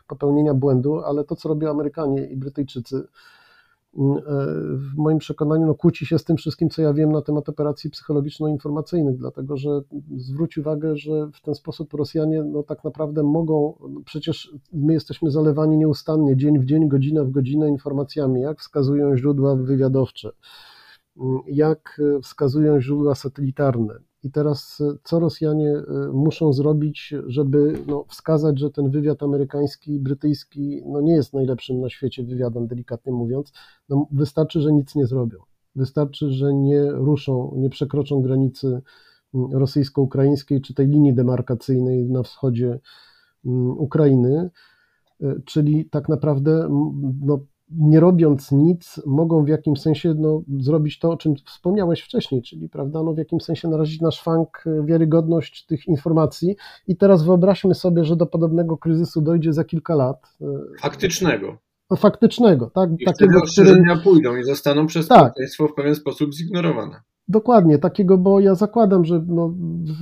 [0.08, 3.04] popełnienia błędu, ale to, co robią Amerykanie i Brytyjczycy,
[3.94, 7.90] w moim przekonaniu no, kłóci się z tym wszystkim, co ja wiem na temat operacji
[7.90, 9.70] psychologiczno-informacyjnych, dlatego że
[10.18, 15.32] zwróć uwagę, że w ten sposób Rosjanie no, tak naprawdę mogą, no, przecież my jesteśmy
[15.32, 20.32] zalewani nieustannie, dzień w dzień, godzina w godzinę informacjami, jak wskazują źródła wywiadowcze,
[21.48, 28.60] jak wskazują źródła satelitarne, i teraz e, co Rosjanie e, muszą zrobić, żeby no, wskazać,
[28.60, 33.54] że ten wywiad amerykański, brytyjski no, nie jest najlepszym na świecie wywiadem, delikatnie mówiąc.
[33.90, 35.38] No, wystarczy, że nic nie zrobią.
[35.76, 38.82] Wystarczy, że nie ruszą, nie przekroczą granicy
[39.34, 42.80] rosyjsko-ukraińskiej czy tej linii demarkacyjnej na wschodzie
[43.78, 44.50] Ukrainy,
[45.22, 46.68] e, czyli tak naprawdę
[47.22, 47.46] no,
[47.78, 52.70] nie robiąc nic, mogą w jakimś sensie no, zrobić to, o czym wspomniałeś wcześniej, czyli
[52.70, 56.56] prawda, no, w jakimś sensie narazić na szwank e, wiarygodność tych informacji.
[56.88, 60.36] I teraz wyobraźmy sobie, że do podobnego kryzysu dojdzie za kilka lat.
[60.42, 60.46] E,
[60.82, 61.58] Faktycznego.
[61.90, 62.90] No, faktycznego, tak?
[63.00, 65.34] I takiego, wtedy pójdą i zostaną przez tak.
[65.60, 67.02] w pewien sposób zignorowane.
[67.32, 69.54] Dokładnie, takiego, bo ja zakładam, że no,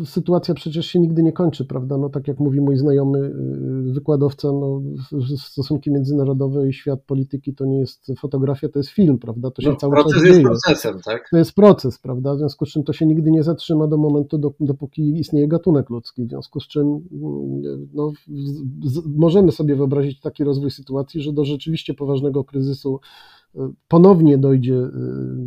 [0.05, 1.97] sytuacja przecież się nigdy nie kończy, prawda?
[1.97, 4.81] No, tak jak mówi mój znajomy y, wykładowca, no,
[5.37, 9.51] stosunki międzynarodowe i świat polityki to nie jest fotografia, to jest film, prawda?
[9.51, 10.45] To się no, cały proces czas jest dzieje.
[10.45, 11.27] procesem, tak?
[11.31, 12.35] To jest proces, prawda?
[12.35, 15.89] W związku z czym to się nigdy nie zatrzyma do momentu, do, dopóki istnieje gatunek
[15.89, 16.99] ludzki, w związku z czym
[17.93, 18.11] no,
[18.83, 22.99] z, możemy sobie wyobrazić taki rozwój sytuacji, że do rzeczywiście poważnego kryzysu
[23.87, 24.89] ponownie dojdzie y,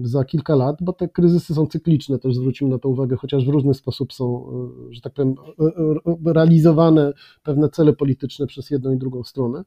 [0.03, 3.49] za kilka lat, bo te kryzysy są cykliczne, też zwrócimy na to uwagę, chociaż w
[3.49, 4.47] różny sposób są,
[4.91, 5.35] y, że tak powiem,
[6.27, 7.13] realizowane
[7.43, 9.65] pewne cele polityczne przez jedną i drugą stronę.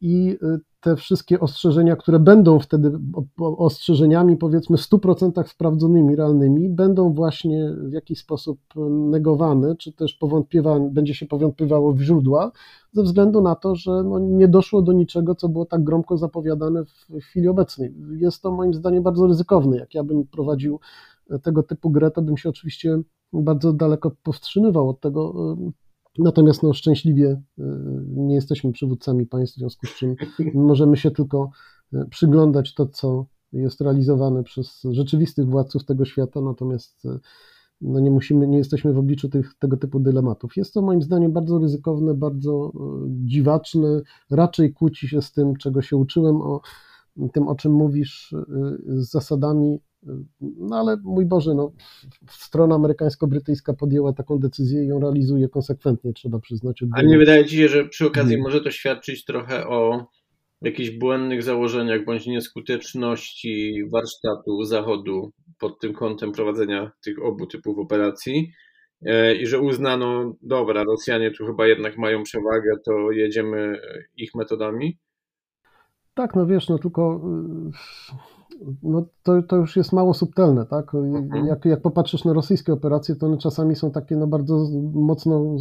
[0.00, 0.38] I
[0.80, 2.92] te wszystkie ostrzeżenia, które będą wtedy
[3.38, 8.58] ostrzeżeniami, powiedzmy, w 100% sprawdzonymi, realnymi, będą właśnie w jakiś sposób
[8.90, 10.18] negowane, czy też
[10.90, 12.52] będzie się powątpiewało w źródła,
[12.92, 16.84] ze względu na to, że no nie doszło do niczego, co było tak gromko zapowiadane
[16.84, 17.94] w chwili obecnej.
[18.16, 19.76] Jest to moim zdaniem bardzo ryzykowne.
[19.76, 20.80] Jak ja bym prowadził
[21.42, 22.98] tego typu grę, to bym się oczywiście
[23.32, 25.34] bardzo daleko powstrzymywał od tego,
[26.18, 27.62] Natomiast no, szczęśliwie y,
[28.06, 30.16] nie jesteśmy przywódcami państw, w związku z czym
[30.54, 31.50] możemy się tylko
[31.94, 37.18] y, przyglądać to, co jest realizowane przez rzeczywistych władców tego świata, natomiast y,
[37.80, 40.56] no nie musimy, nie jesteśmy w obliczu tych, tego typu dylematów.
[40.56, 42.72] Jest to moim zdaniem bardzo ryzykowne, bardzo
[43.08, 46.60] dziwaczne, raczej kłóci się z tym, czego się uczyłem, o
[47.32, 48.34] tym, o czym mówisz,
[48.86, 49.80] z zasadami
[50.40, 51.72] no ale mój Boże, no,
[52.30, 56.84] strona amerykańsko-brytyjska podjęła taką decyzję i ją realizuje konsekwentnie, trzeba przyznać.
[56.92, 60.06] A nie wydaje Ci się, że przy okazji może to świadczyć trochę o
[60.62, 68.52] jakichś błędnych założeniach bądź nieskuteczności warsztatu Zachodu pod tym kątem prowadzenia tych obu typów operacji
[69.06, 73.80] e, i że uznano, dobra, Rosjanie tu chyba jednak mają przewagę, to jedziemy
[74.16, 74.98] ich metodami?
[76.14, 77.20] Tak, no wiesz, no tylko
[78.82, 80.94] no to, to już jest mało subtelne, tak?
[80.94, 81.46] Mhm.
[81.46, 85.56] Jak, jak popatrzysz na rosyjskie operacje, to one czasami są takie no bardzo mocno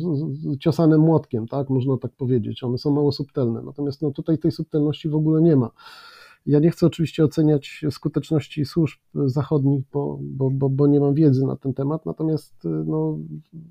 [0.59, 1.69] ciosane młotkiem, tak?
[1.69, 2.63] Można tak powiedzieć.
[2.63, 3.61] One są mało subtelne.
[3.61, 5.69] Natomiast no tutaj tej subtelności w ogóle nie ma.
[6.45, 11.45] Ja nie chcę oczywiście oceniać skuteczności służb zachodnich, bo, bo, bo, bo nie mam wiedzy
[11.45, 12.53] na ten temat, natomiast
[12.85, 13.17] no,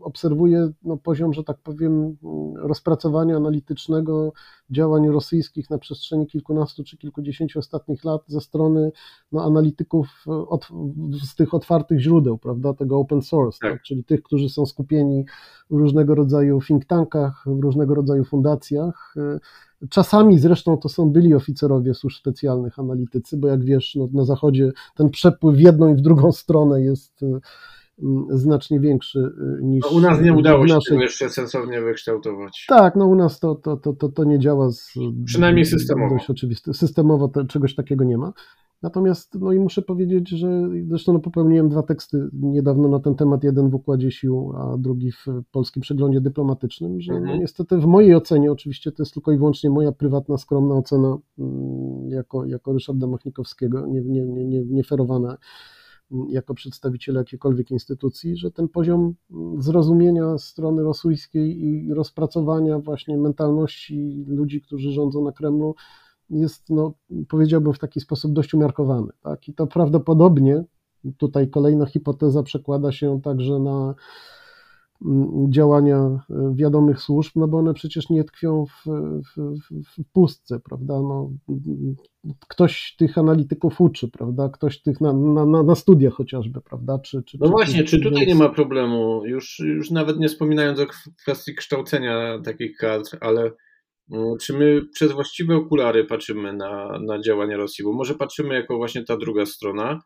[0.00, 2.16] obserwuję no, poziom, że tak powiem,
[2.56, 4.32] rozpracowania analitycznego
[4.70, 8.92] działań rosyjskich na przestrzeni kilkunastu czy kilkudziesięciu ostatnich lat ze strony
[9.32, 10.68] no, analityków od,
[11.24, 13.80] z tych otwartych źródeł, prawda, tego open source, tak.
[13.80, 15.24] Tak, czyli tych, którzy są skupieni
[15.70, 19.14] w różnego rodzaju think tankach, w różnego rodzaju fundacjach.
[19.90, 24.72] Czasami zresztą to są byli oficerowie służb specjalnych, analitycy, bo jak wiesz, no, na Zachodzie
[24.96, 27.40] ten przepływ w jedną i w drugą stronę jest mm,
[28.30, 29.84] znacznie większy y, niż.
[29.90, 30.94] No u nas nie udało się naszej...
[30.94, 32.64] tego jeszcze sensownie wykształtować.
[32.68, 34.70] Tak, no u nas to, to, to, to, to nie działa.
[34.70, 36.14] Z, Przynajmniej systemowo.
[36.14, 36.74] Dość oczywiste.
[36.74, 38.32] Systemowo to, czegoś takiego nie ma.
[38.82, 43.44] Natomiast, no i muszę powiedzieć, że zresztą no, popełniłem dwa teksty niedawno na ten temat,
[43.44, 47.36] jeden w Układzie Sił, a drugi w Polskim Przeglądzie Dyplomatycznym, że no, mhm.
[47.36, 51.18] no, niestety w mojej ocenie, oczywiście to jest tylko i wyłącznie moja prywatna, skromna ocena
[51.38, 55.36] mm, jako, jako Ryszarda Machnikowskiego, nie, nie, nie, nie, nie ferowana
[56.28, 59.14] jako przedstawiciela jakiejkolwiek instytucji, że ten poziom
[59.58, 65.74] zrozumienia strony rosyjskiej i rozpracowania właśnie mentalności ludzi, którzy rządzą na Kremlu,
[66.30, 66.94] jest, no,
[67.28, 69.12] powiedziałbym, w taki sposób dość umiarkowany.
[69.22, 69.48] Tak?
[69.48, 70.64] I to prawdopodobnie,
[71.16, 73.94] tutaj kolejna hipoteza przekłada się także na
[75.04, 78.90] mm, działania e, wiadomych służb, no bo one przecież nie tkwią w,
[79.36, 81.02] w, w pustce, prawda?
[81.02, 81.30] No,
[82.48, 84.48] ktoś tych analityków uczy, prawda?
[84.48, 86.98] Ktoś tych na, na, na studiach chociażby, prawda?
[86.98, 88.28] Czy, czy, no czy, właśnie, czy, tutaj więc...
[88.28, 89.22] nie ma problemu?
[89.24, 90.86] Już, już nawet nie wspominając o
[91.22, 93.50] kwestii kształcenia takich kadr, ale
[94.12, 97.84] Mm, czy my przez właściwe okulary patrzymy na, na działania Rosji?
[97.84, 100.00] Bo może patrzymy jako właśnie ta druga strona,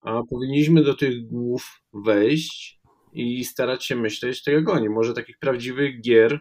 [0.00, 2.80] a powinniśmy do tych głów wejść
[3.12, 4.88] i starać się myśleć tak jak oni.
[4.88, 6.40] Może takich prawdziwych gier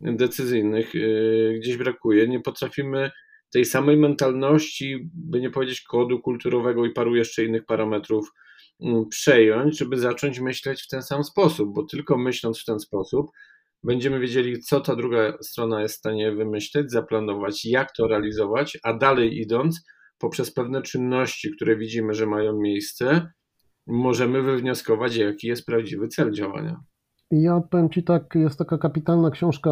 [0.00, 2.28] decyzyjnych yy, gdzieś brakuje.
[2.28, 3.10] Nie potrafimy
[3.50, 8.32] tej samej mentalności, by nie powiedzieć kodu kulturowego i paru jeszcze innych parametrów
[8.80, 13.30] yy, przejąć, żeby zacząć myśleć w ten sam sposób, bo tylko myśląc w ten sposób
[13.84, 18.94] będziemy wiedzieli, co ta druga strona jest w stanie wymyśleć, zaplanować, jak to realizować, a
[18.94, 19.86] dalej idąc,
[20.18, 23.30] poprzez pewne czynności, które widzimy, że mają miejsce,
[23.86, 26.80] możemy wywnioskować, jaki jest prawdziwy cel działania.
[27.30, 29.70] Ja odpowiem Ci tak, jest taka kapitalna książka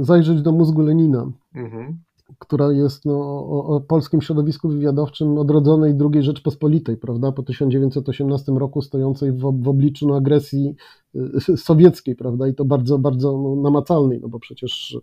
[0.00, 1.32] Zajrzeć do mózgu Lenina.
[1.54, 2.02] Mhm
[2.38, 8.82] która jest no, o, o, polskim środowisku wywiadowczym odrodzonej II Rzeczpospolitej, prawda, po 1918 roku
[8.82, 10.74] stojącej w, w obliczu no, agresji
[11.14, 14.98] y, sowieckiej, prawda, i to bardzo, bardzo no, namacalnej, no bo przecież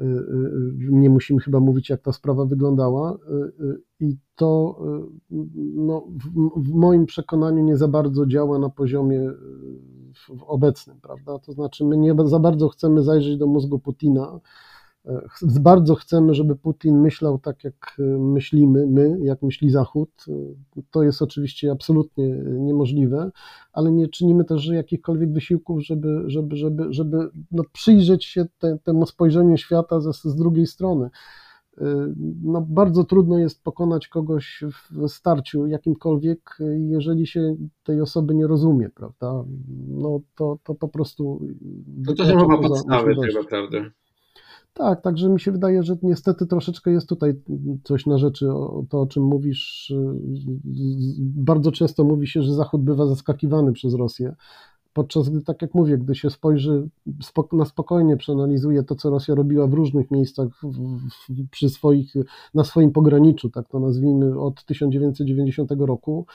[0.00, 0.04] y, y,
[0.78, 3.18] nie musimy chyba mówić, jak ta sprawa wyglądała.
[4.00, 4.80] I to
[5.74, 6.06] no,
[6.56, 9.30] w moim przekonaniu nie za bardzo działa na poziomie
[10.46, 11.38] obecnym, prawda?
[11.38, 14.40] To znaczy, my nie za bardzo chcemy zajrzeć do mózgu Putina,
[15.42, 20.24] bardzo chcemy, żeby Putin myślał tak, jak myślimy my, jak myśli Zachód.
[20.90, 23.30] To jest oczywiście absolutnie niemożliwe,
[23.72, 29.06] ale nie czynimy też jakichkolwiek wysiłków, żeby, żeby, żeby, żeby no przyjrzeć się te, temu
[29.06, 31.10] spojrzeniu świata z, z drugiej strony.
[32.42, 38.90] No, bardzo trudno jest pokonać kogoś w starciu jakimkolwiek, jeżeli się tej osoby nie rozumie,
[38.94, 39.44] prawda?
[39.88, 41.40] No to, to po prostu.
[41.96, 43.78] No to są chyba podstawy tego, prawda?
[44.76, 47.40] Tak, także mi się wydaje, że niestety troszeczkę jest tutaj
[47.84, 49.92] coś na rzeczy, o to o czym mówisz.
[51.18, 54.34] Bardzo często mówi się, że Zachód bywa zaskakiwany przez Rosję,
[54.92, 56.88] podczas gdy, tak jak mówię, gdy się spojrzy
[57.52, 60.48] na spokojnie, przeanalizuje to, co Rosja robiła w różnych miejscach
[61.50, 62.14] przy swoich,
[62.54, 66.26] na swoim pograniczu, tak to nazwijmy, od 1990 roku,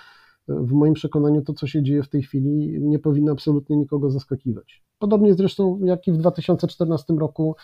[0.47, 4.83] w moim przekonaniu to, co się dzieje w tej chwili, nie powinno absolutnie nikogo zaskakiwać.
[4.99, 7.55] Podobnie zresztą jak i w 2014 roku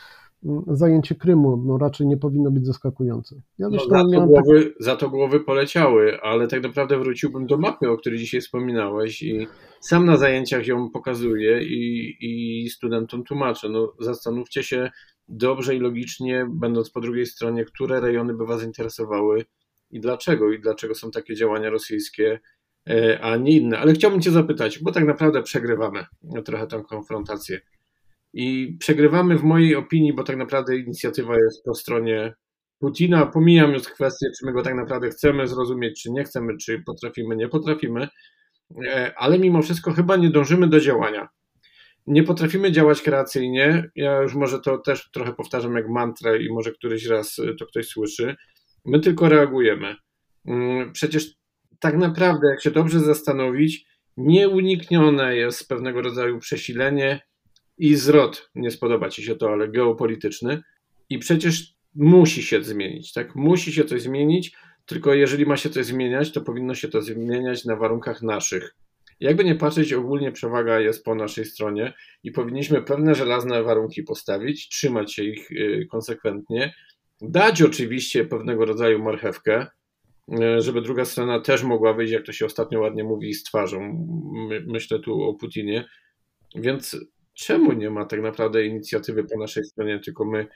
[0.67, 3.35] zajęcie Krymu no, raczej nie powinno być zaskakujące.
[3.57, 4.73] Ja no, za, to głowy, tak...
[4.83, 9.47] za to głowy poleciały, ale tak naprawdę wróciłbym do mapy, o której dzisiaj wspominałeś i
[9.79, 13.69] sam na zajęciach ją pokazuję i, i studentom tłumaczę.
[13.69, 14.91] No, zastanówcie się
[15.29, 19.45] dobrze i logicznie, będąc po drugiej stronie, które rejony by Was interesowały
[19.91, 22.39] i dlaczego, i dlaczego są takie działania rosyjskie,
[22.89, 23.79] e, a nie inne.
[23.79, 26.05] Ale chciałbym Cię zapytać, bo tak naprawdę przegrywamy
[26.45, 27.59] trochę tę konfrontację.
[28.33, 32.33] I przegrywamy w mojej opinii, bo tak naprawdę inicjatywa jest po stronie
[32.79, 33.25] Putina.
[33.25, 37.35] Pomijam już kwestię, czy my go tak naprawdę chcemy zrozumieć, czy nie chcemy, czy potrafimy,
[37.35, 38.07] nie potrafimy,
[38.87, 41.27] e, ale mimo wszystko chyba nie dążymy do działania.
[42.07, 43.89] Nie potrafimy działać kreacyjnie.
[43.95, 47.87] Ja już może to też trochę powtarzam jak mantrę i może któryś raz to ktoś
[47.87, 48.35] słyszy.
[48.85, 49.95] My tylko reagujemy.
[50.45, 51.33] Mm, przecież
[51.79, 53.85] tak naprawdę, jak się dobrze zastanowić,
[54.17, 57.21] nieuniknione jest pewnego rodzaju przesilenie
[57.77, 60.61] i zwrot, nie spodoba ci się to, ale geopolityczny
[61.09, 63.35] i przecież musi się zmienić, tak?
[63.35, 64.55] Musi się coś zmienić,
[64.85, 68.75] tylko jeżeli ma się coś zmieniać, to powinno się to zmieniać na warunkach naszych.
[69.19, 74.69] Jakby nie patrzeć, ogólnie przewaga jest po naszej stronie i powinniśmy pewne żelazne warunki postawić,
[74.69, 76.73] trzymać się ich y, konsekwentnie,
[77.21, 79.67] dać oczywiście pewnego rodzaju marchewkę,
[80.31, 84.07] y, żeby druga strona też mogła wyjść, jak to się ostatnio ładnie mówi, z twarzą.
[84.67, 85.85] Myślę tu o Putinie.
[86.55, 86.97] Więc
[87.37, 90.47] czemu nie ma tak naprawdę inicjatywy po naszej stronie, tylko my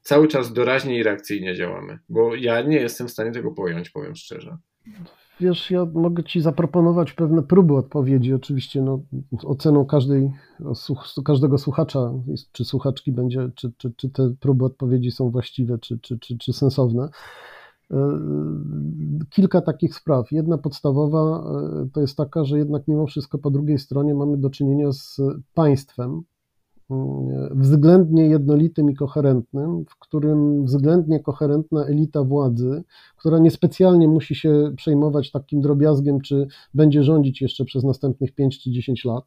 [0.00, 1.98] cały czas doraźnie i reakcyjnie działamy?
[2.08, 4.56] Bo ja nie jestem w stanie tego pojąć, powiem szczerze.
[5.40, 8.34] wiesz, ja mogę Ci zaproponować pewne próby odpowiedzi.
[8.34, 9.02] Oczywiście no,
[9.44, 10.30] oceną każdej,
[11.24, 12.12] każdego słuchacza
[12.52, 16.52] czy słuchaczki będzie, czy, czy, czy te próby odpowiedzi są właściwe, czy, czy, czy, czy
[16.52, 17.08] sensowne.
[17.90, 18.18] E,
[19.30, 20.32] kilka takich spraw.
[20.32, 21.44] Jedna podstawowa
[21.82, 25.20] e, to jest taka, że jednak mimo wszystko po drugiej stronie mamy do czynienia z
[25.54, 26.22] państwem,
[27.50, 32.82] względnie jednolitym i koherentnym, w którym względnie koherentna elita władzy,
[33.16, 38.70] która niespecjalnie musi się przejmować takim drobiazgiem, czy będzie rządzić jeszcze przez następnych 5 czy
[38.70, 39.24] 10 lat,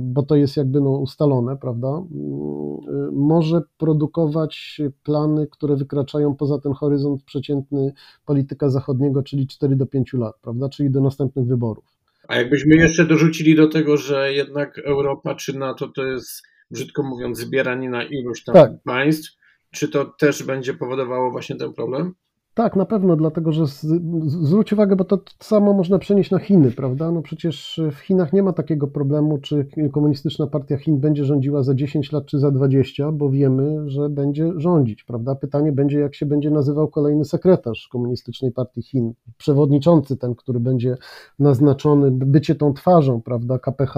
[0.00, 6.72] bo to jest jakby no ustalone, prawda, y, może produkować plany, które wykraczają poza ten
[6.72, 7.92] horyzont przeciętny
[8.26, 11.84] polityka zachodniego, czyli 4 do 5 lat, prawda, czyli do następnych wyborów.
[12.28, 17.38] A jakbyśmy jeszcze dorzucili do tego, że jednak Europa czy NATO to jest, brzydko mówiąc,
[17.38, 18.72] zbieranie na iluś tam tak.
[18.84, 19.36] państw,
[19.70, 22.14] czy to też będzie powodowało właśnie ten problem?
[22.54, 23.86] Tak, na pewno, dlatego że z,
[24.26, 27.12] zwróć uwagę, bo to samo można przenieść na Chiny, prawda?
[27.12, 31.74] No przecież w Chinach nie ma takiego problemu, czy komunistyczna partia Chin będzie rządziła za
[31.74, 35.34] 10 lat, czy za 20, bo wiemy, że będzie rządzić, prawda?
[35.34, 40.96] Pytanie będzie, jak się będzie nazywał kolejny sekretarz komunistycznej partii Chin, przewodniczący ten, który będzie
[41.38, 43.94] naznaczony, bycie tą twarzą, prawda, KPH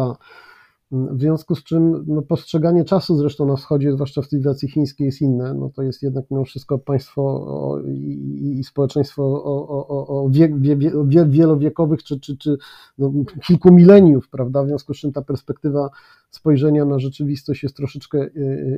[0.91, 5.20] w związku z czym no, postrzeganie czasu zresztą na wschodzie, zwłaszcza w cywilizacji chińskiej, jest
[5.20, 5.55] inne.
[5.55, 10.76] No, to jest jednak mimo wszystko państwo i, i, społeczeństwo o, o, o wie, wie,
[10.76, 12.57] wie, wielowiekowych czy, czy, czy
[12.99, 13.12] no,
[13.47, 14.64] kilku mileniów, prawda?
[14.64, 15.91] W związku z czym ta perspektywa
[16.30, 18.30] spojrzenia na rzeczywistość jest troszeczkę e,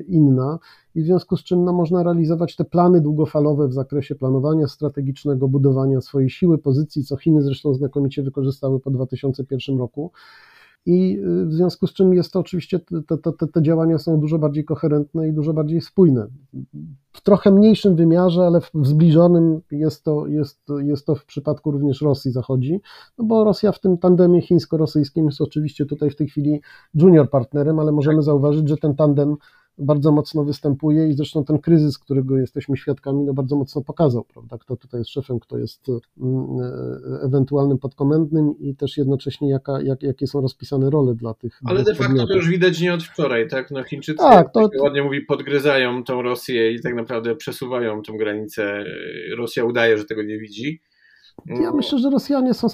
[0.03, 0.59] inna
[0.95, 5.49] i w związku z czym no, można realizować te plany długofalowe w zakresie planowania strategicznego,
[5.49, 10.13] budowania swojej siły, pozycji, co Chiny zresztą znakomicie wykorzystały po 2001 roku
[10.89, 14.39] i y, w związku z czym jest to oczywiście, te, te, te, działania są dużo
[14.39, 16.27] bardziej koherentne i dużo bardziej spójne.
[17.13, 22.03] W trochę mniejszym wymiarze, ale w zbliżonym jest to, jest, jest to w przypadku również
[22.03, 22.81] Rosji zachodzi,
[23.19, 26.61] no bo Rosja w tym tandemie chińsko-rosyjskim jest oczywiście tutaj w tej chwili
[26.95, 29.37] junior partnerem, ale możemy zauważyć, że ten tandem
[29.79, 34.59] bardzo mocno występuje i zresztą ten kryzys, którego jesteśmy świadkami, no bardzo mocno pokazał, prawda,
[34.59, 40.03] kto tutaj jest szefem, kto jest mm, e, ewentualnym podkomendnym i też jednocześnie jaka, jak,
[40.03, 43.49] jakie są rozpisane role dla tych Ale de facto to już widać nie od wczoraj,
[43.49, 43.71] tak?
[43.71, 44.71] No Chińczycy, tak, to...
[44.83, 48.85] ładnie mówi, podgryzają tą Rosję i tak naprawdę przesuwają tą granicę.
[49.37, 50.81] Rosja udaje, że tego nie widzi.
[51.47, 52.67] Ja myślę, że Rosjanie są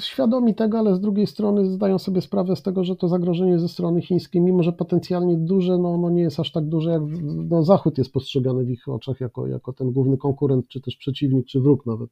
[0.00, 3.68] świadomi tego, ale z drugiej strony zdają sobie sprawę z tego, że to zagrożenie ze
[3.68, 7.02] strony chińskiej, mimo że potencjalnie duże, no, no nie jest aż tak duże, jak
[7.50, 11.46] no, Zachód jest postrzegany w ich oczach jako, jako ten główny konkurent, czy też przeciwnik,
[11.46, 12.10] czy wróg nawet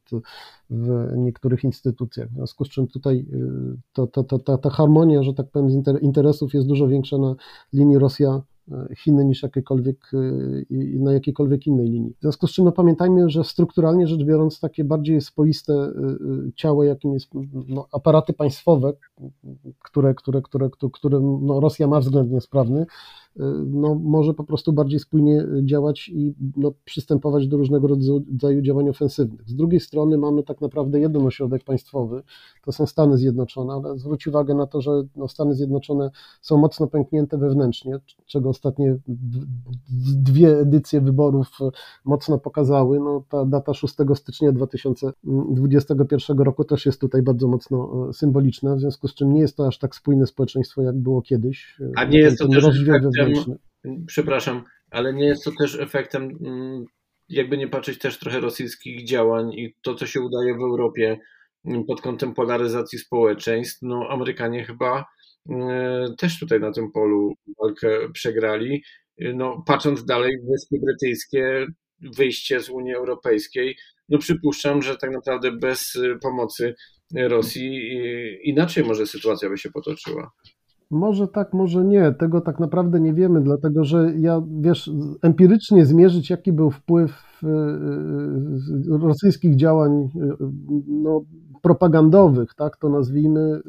[0.69, 2.29] w niektórych instytucjach.
[2.29, 5.83] W związku z czym tutaj y, to, to, to, ta, ta harmonia, że tak powiem,
[6.01, 7.35] interesów jest dużo większa na
[7.73, 8.41] linii Rosja
[8.97, 10.65] Chiny niż jakiekolwiek, y,
[10.99, 12.13] na jakiejkolwiek innej linii.
[12.17, 16.51] W związku z czym no, pamiętajmy, że strukturalnie rzecz biorąc takie bardziej swoiste y, y,
[16.55, 17.29] ciało, jakim jest
[17.67, 18.93] no, aparaty państwowe,
[19.79, 22.85] które, które, które, które, które no, Rosja ma względnie sprawny,
[23.65, 29.49] no, może po prostu bardziej spójnie działać i no, przystępować do różnego rodzaju działań ofensywnych.
[29.49, 32.23] Z drugiej strony mamy tak naprawdę jeden ośrodek państwowy,
[32.65, 36.11] to są Stany Zjednoczone, ale zwróć uwagę na to, że no, Stany Zjednoczone
[36.41, 38.97] są mocno pęknięte wewnętrznie, czego ostatnie
[40.15, 41.47] dwie edycje wyborów
[42.05, 42.99] mocno pokazały.
[42.99, 48.79] No, ta data 6 stycznia 2021 roku też jest tutaj bardzo mocno e, symboliczna, w
[48.79, 51.79] związku z czym nie jest to aż tak spójne społeczeństwo, jak było kiedyś.
[51.95, 52.63] A nie jest to też
[53.23, 53.57] efektem,
[54.07, 56.85] przepraszam, ale nie jest to też efektem, mm,
[57.29, 61.19] jakby nie patrzeć, też trochę rosyjskich działań i to, co się udaje w Europie
[61.65, 63.79] mm, pod kątem polaryzacji społeczeństw.
[63.81, 65.05] No, Amerykanie chyba
[65.49, 68.83] mm, też tutaj na tym polu walkę przegrali.
[69.19, 71.65] No, patrząc dalej, Wyspy Brytyjskie,
[72.17, 73.77] wyjście z Unii Europejskiej,
[74.09, 76.75] no przypuszczam, że tak naprawdę bez pomocy
[77.15, 77.99] Rosji
[78.43, 80.31] inaczej może sytuacja by się potoczyła.
[80.91, 82.11] Może tak, może nie.
[82.11, 87.47] Tego tak naprawdę nie wiemy, dlatego że ja, wiesz, empirycznie zmierzyć, jaki był wpływ e,
[87.47, 90.09] e, rosyjskich działań e,
[90.87, 91.21] no,
[91.61, 93.61] propagandowych, tak to nazwijmy,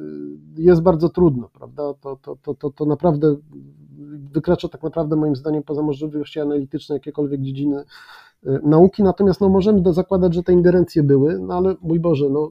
[0.56, 1.82] jest bardzo trudno, prawda?
[2.00, 3.36] To, to, to, to, to naprawdę
[4.32, 7.84] wykracza tak naprawdę moim zdaniem poza możliwości analityczne jakiekolwiek dziedziny
[8.62, 12.50] nauki, natomiast no, możemy zakładać, że te ingerencje były, no ale mój Boże, no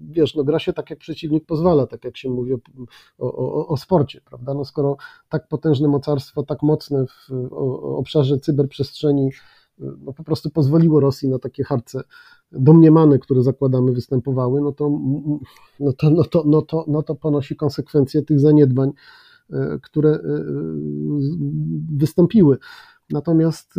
[0.00, 2.58] wiesz, no gra się tak, jak przeciwnik pozwala, tak jak się mówi o,
[3.18, 4.54] o, o sporcie, prawda?
[4.54, 4.96] No skoro
[5.28, 9.30] tak potężne mocarstwo, tak mocne w obszarze cyberprzestrzeni
[9.78, 12.02] no po prostu pozwoliło Rosji na takie harce
[12.52, 15.00] domniemane, które zakładamy występowały, no to,
[15.80, 18.92] no to, no to, no to, no to ponosi konsekwencje tych zaniedbań,
[19.52, 20.20] e, które e,
[21.96, 22.58] wystąpiły.
[23.14, 23.74] Natomiast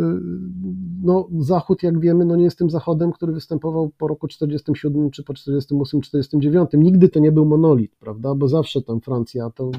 [1.02, 5.22] no, Zachód, jak wiemy, no nie jest tym Zachodem, który występował po roku 47 czy
[5.22, 6.70] po 48, 49.
[6.74, 8.34] Nigdy to nie był monolit, prawda?
[8.34, 9.70] Bo zawsze tam Francja to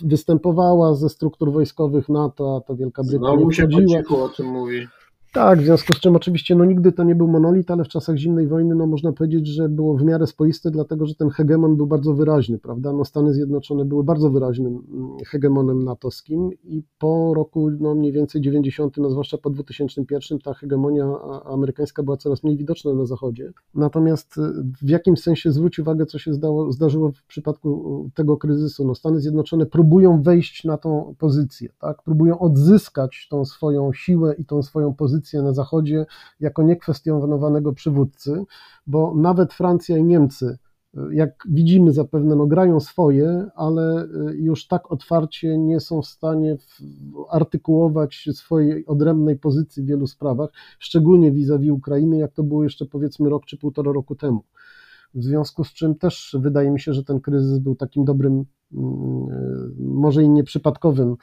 [0.00, 4.24] występowała ze struktur wojskowych NATO, a to Wielka Brytania Znowu się wchodziła.
[4.24, 4.86] o tym mówi.
[5.32, 8.16] Tak, w związku z czym oczywiście no, nigdy to nie był monolit, ale w czasach
[8.16, 11.86] zimnej wojny no, można powiedzieć, że było w miarę spoiste, dlatego że ten hegemon był
[11.86, 12.92] bardzo wyraźny, prawda?
[12.92, 18.40] No, Stany Zjednoczone były bardzo wyraźnym mm, hegemonem natowskim i po roku no, mniej więcej
[18.40, 21.06] 90, no, zwłaszcza po 2001, ta hegemonia
[21.44, 23.52] amerykańska była coraz mniej widoczna na Zachodzie.
[23.74, 24.40] Natomiast y,
[24.82, 28.86] w jakimś sensie zwróć uwagę, co się zdało, zdarzyło w przypadku y, tego kryzysu.
[28.86, 32.02] No, Stany Zjednoczone próbują wejść na tą pozycję, tak?
[32.02, 36.06] próbują odzyskać tą swoją siłę i tą swoją pozycję pozycję na Zachodzie
[36.40, 38.44] jako niekwestionowanego przywódcy,
[38.86, 40.58] bo nawet Francja i Niemcy,
[41.10, 46.56] jak widzimy zapewne, no, grają swoje, ale y, już tak otwarcie nie są w stanie
[47.30, 53.30] artykułować swojej odrębnej pozycji w wielu sprawach, szczególnie vis-a-vis Ukrainy, jak to było jeszcze powiedzmy
[53.30, 54.44] rok czy półtora roku temu.
[55.14, 59.28] W związku z czym też wydaje mi się, że ten kryzys był takim dobrym, mm,
[59.30, 61.16] y, może i nieprzypadkowym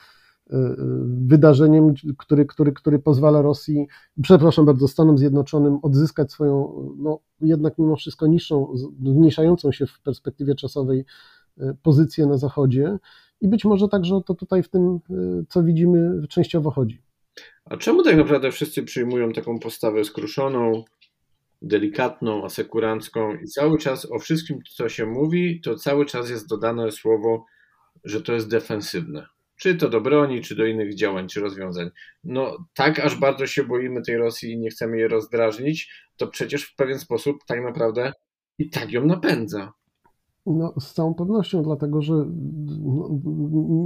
[1.06, 3.88] wydarzeniem, który, który, który pozwala Rosji,
[4.22, 8.74] przepraszam bardzo, Stanom Zjednoczonym odzyskać swoją, no jednak mimo wszystko niższą,
[9.04, 11.06] zmniejszającą się w perspektywie czasowej
[11.58, 12.98] e, pozycję na Zachodzie
[13.42, 15.00] i być może także o to tutaj w tym,
[15.50, 17.02] co widzimy, częściowo chodzi.
[17.66, 20.84] A czemu tak naprawdę wszyscy przyjmują taką postawę skruszoną,
[21.62, 26.92] delikatną, asekurancką i cały czas o wszystkim, co się mówi, to cały czas jest dodane
[26.92, 27.46] słowo,
[28.04, 29.26] że to jest defensywne
[29.60, 31.90] czy to do broni, czy do innych działań, czy rozwiązań.
[32.24, 36.64] No tak, aż bardzo się boimy tej Rosji i nie chcemy jej rozdrażnić, to przecież
[36.64, 38.14] w pewien sposób tak naprawdę
[38.58, 39.72] i tak ją napędza.
[40.46, 42.14] No, z całą pewnością, dlatego że
[42.84, 43.10] no,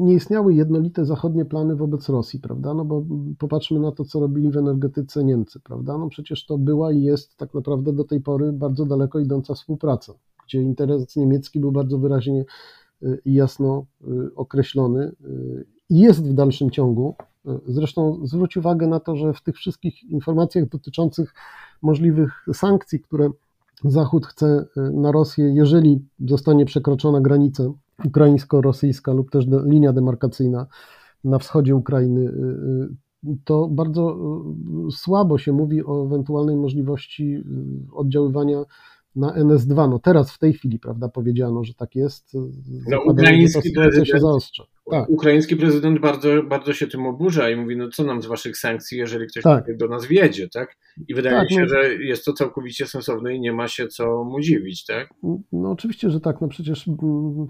[0.05, 2.73] nie istniały jednolite zachodnie plany wobec Rosji, prawda?
[2.73, 3.05] No bo
[3.39, 5.97] popatrzmy na to, co robili w energetyce Niemcy, prawda?
[5.97, 10.13] No przecież to była i jest tak naprawdę do tej pory bardzo daleko idąca współpraca,
[10.45, 12.45] gdzie interes niemiecki był bardzo wyraźnie
[13.25, 17.15] i jasno y, określony y, i jest w dalszym ciągu.
[17.67, 21.33] Zresztą zwróć uwagę na to, że w tych wszystkich informacjach dotyczących
[21.81, 23.29] możliwych sankcji, które
[23.85, 27.63] Zachód chce y, na Rosję, jeżeli zostanie przekroczona granica
[28.05, 30.67] ukraińsko-rosyjska lub też linia demarkacyjna
[31.23, 32.33] na wschodzie Ukrainy,
[33.43, 34.17] to bardzo
[34.91, 37.43] słabo się mówi o ewentualnej możliwości
[37.93, 38.63] oddziaływania
[39.15, 39.89] na NS2.
[39.89, 42.33] No teraz w tej chwili, prawda, powiedziano, że tak jest.
[42.87, 44.63] No, ukraiński prezydent się zaostrza.
[44.91, 45.09] Tak.
[45.09, 48.97] Ukraiński prezydent bardzo, bardzo się tym oburza i mówi, no co nam z waszych sankcji,
[48.97, 49.77] jeżeli ktoś tak.
[49.77, 50.77] do nas wjedzie, tak?
[51.07, 53.87] I wydaje tak, mi się, no, że jest to całkowicie sensowne i nie ma się
[53.87, 55.09] co mu dziwić, tak?
[55.51, 56.41] No oczywiście, że tak.
[56.41, 57.47] No przecież mm,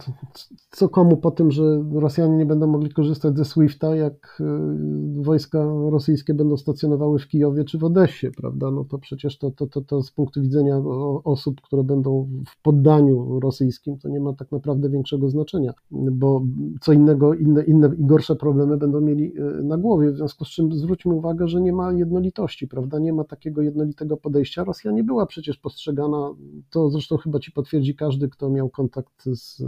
[0.70, 5.64] co komu po tym, że Rosjanie nie będą mogli korzystać ze SWIFT-a, jak y, wojska
[5.92, 8.72] rosyjskie będą stacjonowały w Kijowie czy w Odessie, prawda?
[8.72, 10.78] No to przecież to, to, to, to z punktu widzenia
[11.24, 16.42] osób, które będą w poddaniu rosyjskim, to nie ma tak naprawdę większego znaczenia, bo
[16.82, 20.50] co innego, inne, inne i gorsze problemy będą mieli y, na głowie, w związku z
[20.50, 23.00] czym zwróćmy uwagę, że nie ma jednolitości, prawda?
[23.00, 24.64] Nie ma takiego jednolitego podejścia.
[24.64, 26.36] Rosja nie była przecież postrzegana,
[26.70, 29.64] to zresztą chyba ci potwierdzi każdy, kto miał kontakt z,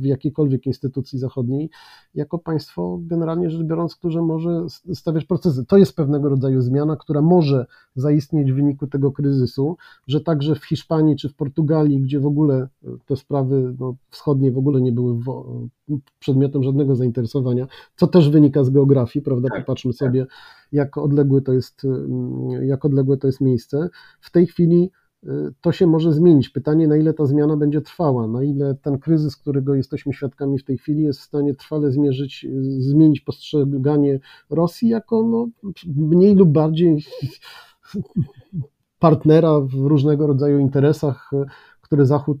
[0.00, 1.70] w jakiejkolwiek instytucji zachodniej,
[2.14, 5.64] jako państwo generalnie rzecz biorąc, które może stawiać procesy.
[5.64, 10.64] To jest pewnego rodzaju zmiana, która może zaistnieć w wyniku tego kryzysu, że także w
[10.64, 12.68] Hiszpanii czy w Portugalii, gdzie w ogóle
[13.06, 15.18] te sprawy no, wschodnie w ogóle nie były
[16.18, 17.66] przedmiotem żadnego zainteresowania,
[17.96, 19.48] co też wynika z geografii, prawda?
[19.48, 19.98] Tak, Popatrzmy tak.
[19.98, 20.26] sobie,
[20.72, 23.88] jak odległe to jest, mm, jak odległe to jest miejsce.
[24.20, 24.90] W tej chwili
[25.24, 25.28] y,
[25.60, 26.48] to się może zmienić.
[26.48, 30.64] Pytanie, na ile ta zmiana będzie trwała, na ile ten kryzys, którego jesteśmy świadkami w
[30.64, 34.20] tej chwili, jest w stanie trwale zmierzyć, y, zmienić postrzeganie
[34.50, 35.48] Rosji jako no,
[35.96, 37.04] mniej lub bardziej
[38.98, 41.44] partnera w różnego rodzaju interesach, y,
[41.80, 42.40] które Zachód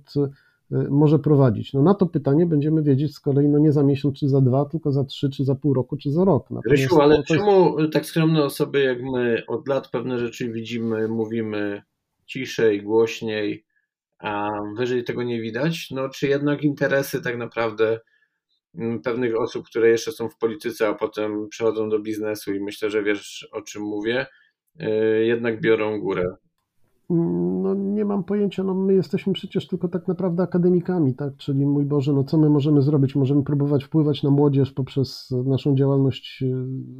[0.70, 1.72] może prowadzić?
[1.72, 4.64] No na to pytanie będziemy wiedzieć z kolei no nie za miesiąc, czy za dwa,
[4.64, 6.48] tylko za trzy, czy za pół roku, czy za rok.
[6.70, 7.28] Rysiu, ale jest...
[7.28, 11.82] czemu tak skromne osoby jak my od lat pewne rzeczy widzimy, mówimy
[12.26, 13.66] ciszej, głośniej,
[14.18, 15.90] a wyżej tego nie widać?
[15.90, 18.00] No czy jednak interesy tak naprawdę
[18.74, 22.90] mm, pewnych osób, które jeszcze są w polityce, a potem przechodzą do biznesu i myślę,
[22.90, 24.26] że wiesz o czym mówię,
[24.80, 26.36] y, jednak biorą górę.
[27.10, 31.84] No nie mam pojęcia, no my jesteśmy przecież tylko tak naprawdę akademikami, tak, czyli mój
[31.84, 33.16] Boże, no co my możemy zrobić?
[33.16, 36.44] Możemy próbować wpływać na młodzież poprzez naszą działalność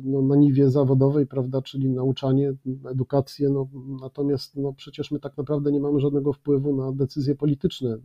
[0.05, 2.55] no, na niwie zawodowej, prawda, czyli nauczanie,
[2.91, 3.69] edukację, no
[4.01, 7.97] natomiast no przecież my tak naprawdę nie mamy żadnego wpływu na decyzje polityczne.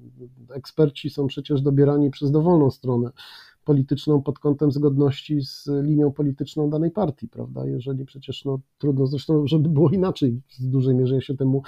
[0.49, 3.11] Eksperci są przecież dobierani przez dowolną stronę
[3.65, 7.65] polityczną pod kątem zgodności z linią polityczną danej partii, prawda?
[7.65, 11.63] Jeżeli przecież no, trudno zresztą, żeby było inaczej w dużej mierze, ja się temu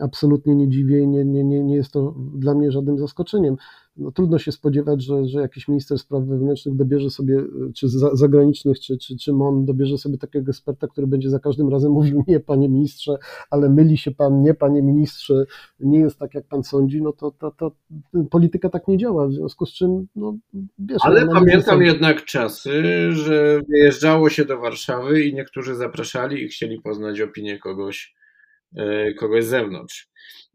[0.00, 3.56] absolutnie nie dziwię i nie, nie, nie, nie jest to dla mnie żadnym zaskoczeniem.
[3.96, 8.98] No, trudno się spodziewać, że, że jakiś minister spraw wewnętrznych dobierze sobie, czy zagranicznych, czy,
[8.98, 12.68] czy, czy MON dobierze sobie takiego eksperta, który będzie za każdym razem mówił nie, panie
[12.68, 13.16] ministrze,
[13.50, 15.46] ale myli się pan, nie, panie ministrze,
[15.80, 17.72] nie jest tak, jak pan sądzi, no to, to, to
[18.30, 20.36] polityka tak nie działa, w związku z czym, no
[20.78, 20.98] wiesz...
[21.02, 27.20] Ale pamiętam jednak czasy, że wyjeżdżało się do Warszawy i niektórzy zapraszali i chcieli poznać
[27.20, 28.15] opinię kogoś,
[29.18, 30.08] kogoś z zewnątrz.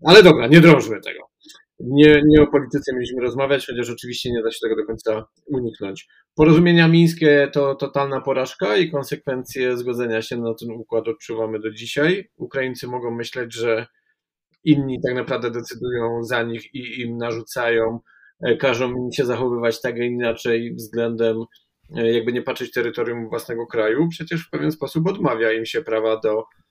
[0.05, 1.31] Ale dobra, nie drążmy tego.
[1.83, 6.07] Nie, nie o polityce mieliśmy rozmawiać, chociaż oczywiście nie da się tego do końca uniknąć.
[6.35, 12.29] Porozumienia mińskie to totalna porażka i konsekwencje zgodzenia się na ten układ odczuwamy do dzisiaj.
[12.37, 13.87] Ukraińcy mogą myśleć, że
[14.63, 17.99] inni tak naprawdę decydują za nich i im narzucają,
[18.41, 21.37] e, każą im się zachowywać tak, a inaczej względem,
[21.97, 24.07] e, jakby nie patrzeć terytorium własnego kraju.
[24.09, 26.70] Przecież w pewien sposób odmawia im się prawa do E,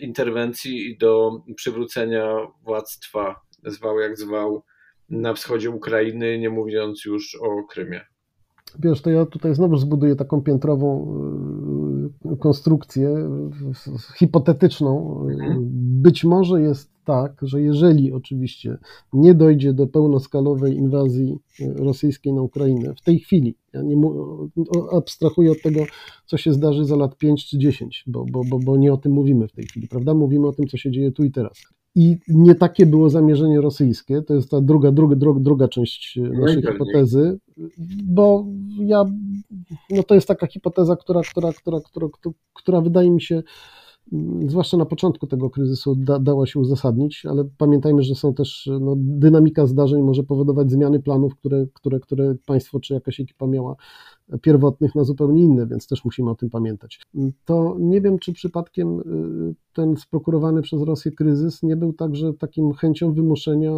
[0.00, 4.62] interwencji i do przywrócenia władztwa, zwał jak zwał,
[5.10, 8.00] na wschodzie Ukrainy, nie mówiąc już o Krymie.
[8.78, 11.83] Wiesz, to ja tutaj znowu zbuduję taką piętrową e,
[12.38, 13.28] konstrukcję
[14.18, 15.20] hipotetyczną.
[15.28, 15.58] Mhm.
[16.02, 18.78] Być może jest tak, że jeżeli oczywiście
[19.12, 23.96] nie dojdzie do pełnoskalowej inwazji e, rosyjskiej na Ukrainę w tej chwili, ja nie
[24.92, 25.80] abstrahuję od tego,
[26.26, 29.12] co się zdarzy za lat 5 czy 10, bo, bo, bo, bo nie o tym
[29.12, 30.14] mówimy w tej chwili, prawda?
[30.14, 31.52] Mówimy o tym, co się dzieje tu i teraz.
[31.94, 36.62] I nie takie było zamierzenie rosyjskie, to jest ta druga, druga, druga, druga część naszej
[36.62, 37.38] hipotezy,
[38.04, 38.46] bo
[38.78, 39.04] ja,
[39.90, 42.08] no to jest taka hipoteza, która, która, która, która,
[42.54, 43.42] która wydaje mi się
[44.46, 48.94] zwłaszcza na początku tego kryzysu, da, dała się uzasadnić, ale pamiętajmy, że są też, no,
[48.98, 53.76] dynamika zdarzeń może powodować zmiany planów, które, które, które państwo czy jakaś ekipa miała
[54.42, 57.00] pierwotnych na zupełnie inne, więc też musimy o tym pamiętać.
[57.44, 62.72] To nie wiem, czy przypadkiem y, ten sprokurowany przez Rosję kryzys nie był także takim
[62.72, 63.72] chęcią wymuszenia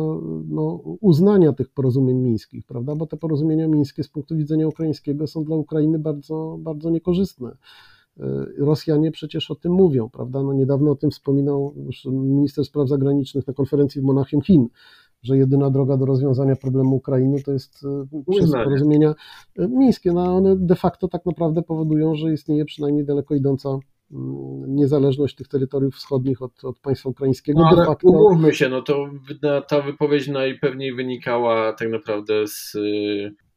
[0.49, 2.95] no, uznania tych porozumień mińskich, prawda?
[2.95, 7.57] Bo te porozumienia mińskie z punktu widzenia ukraińskiego są dla Ukrainy bardzo, bardzo niekorzystne.
[8.21, 10.43] Y, Rosjanie przecież o tym mówią, prawda?
[10.43, 11.75] No niedawno o tym wspominał
[12.07, 14.69] minister spraw zagranicznych na konferencji w Monachium Chin,
[15.23, 19.15] że jedyna droga do rozwiązania problemu Ukrainy to jest y, przez porozumienia
[19.59, 20.13] y, mińskie.
[20.13, 25.49] No one de facto tak naprawdę powodują, że istnieje przynajmniej daleko idąca mm, niezależność tych
[25.49, 27.61] terytoriów wschodnich od, od państwa ukraińskiego.
[27.61, 28.09] No, ale facto...
[28.09, 29.07] umówmy się, no to
[29.69, 32.77] ta wypowiedź najpewniej wynikała tak naprawdę z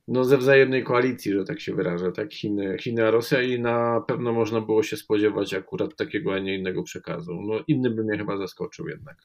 [0.10, 4.02] no ze wzajemnej koalicji, że tak się wyrażę, tak, Chiny, Chiny a Rosja i na
[4.02, 7.42] pewno można było się spodziewać akurat takiego, a nie innego przekazu.
[7.42, 9.18] No inny by mnie chyba zaskoczył jednak.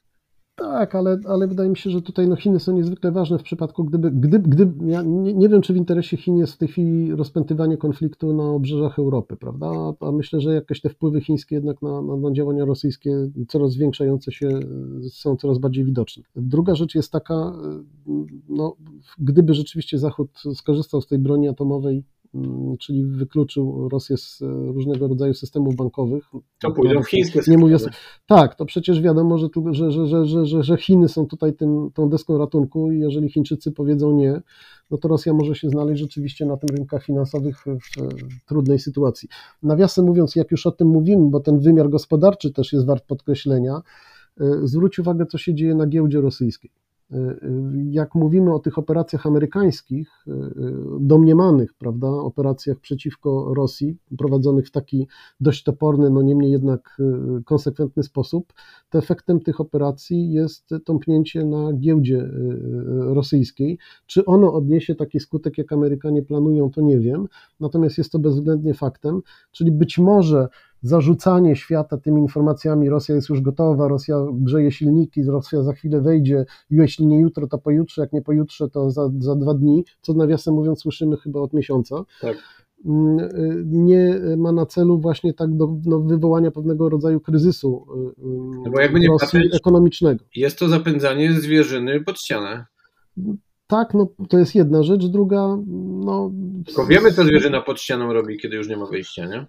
[0.55, 3.83] Tak, ale, ale wydaje mi się, że tutaj no, Chiny są niezwykle ważne w przypadku,
[3.83, 7.15] gdyby, gdyby, gdyby ja nie, nie, wiem, czy w interesie Chin jest w tej chwili
[7.15, 9.71] rozpętywanie konfliktu na obrzeżach Europy, prawda?
[9.99, 14.31] A myślę, że jakieś te wpływy chińskie jednak na, na, na działania rosyjskie coraz zwiększające
[14.31, 14.59] się
[15.09, 16.23] są coraz bardziej widoczne.
[16.35, 17.53] Druga rzecz jest taka,
[18.49, 18.75] no,
[19.17, 22.03] gdyby rzeczywiście Zachód skorzystał z tej broni atomowej
[22.79, 26.23] czyli wykluczył Rosję z e, różnego rodzaju systemów bankowych.
[26.59, 27.77] To pójdą chińskie nie mówię,
[28.27, 32.09] Tak, to przecież wiadomo, że, że, że, że, że, że Chiny są tutaj tym, tą
[32.09, 34.41] deską ratunku i jeżeli Chińczycy powiedzą nie,
[34.91, 37.79] no to Rosja może się znaleźć rzeczywiście na tym rynkach finansowych w,
[38.41, 39.29] w trudnej sytuacji.
[39.63, 43.81] Nawiasem mówiąc, jak już o tym mówimy, bo ten wymiar gospodarczy też jest wart podkreślenia,
[44.41, 46.71] e, zwróć uwagę, co się dzieje na giełdzie rosyjskiej.
[47.11, 47.37] Y, y,
[47.91, 50.31] jak mówimy o tych operacjach amerykańskich, y,
[50.99, 55.07] domniemanych, prawda, operacjach przeciwko Rosji, prowadzonych w taki
[55.39, 56.97] dość toporny, no niemniej jednak
[57.45, 58.53] konsekwentny sposób,
[58.89, 62.29] to efektem tych operacji jest tąpnięcie na giełdzie
[62.99, 63.77] rosyjskiej.
[64.05, 67.27] Czy ono odniesie taki skutek, jak Amerykanie planują, to nie wiem,
[67.59, 70.47] natomiast jest to bezwzględnie faktem, czyli być może
[70.85, 76.45] zarzucanie świata tymi informacjami, Rosja jest już gotowa, Rosja grzeje silniki, Rosja za chwilę wejdzie,
[76.69, 80.53] jeśli nie jutro, to pojutrze, jak nie pojutrze, to za, za dwa dni, co nawiasem
[80.53, 82.05] mówiąc słyszymy chyba od miesiąca.
[82.21, 82.37] Tak
[82.85, 83.17] mm,
[83.85, 87.85] nie ma na celu właśnie tak do no, wywołania pewnego rodzaju kryzysu
[88.73, 90.25] no jakby nie patrzeć, ekonomicznego.
[90.35, 92.65] Jest to zapędzanie zwierzyny pod ścianę.
[93.67, 95.57] Tak, no to jest jedna rzecz, druga,
[96.05, 96.31] no...
[96.65, 99.45] Tylko wiemy, co zwierzyna pod ścianą robi, kiedy już nie ma wyjścia, nie?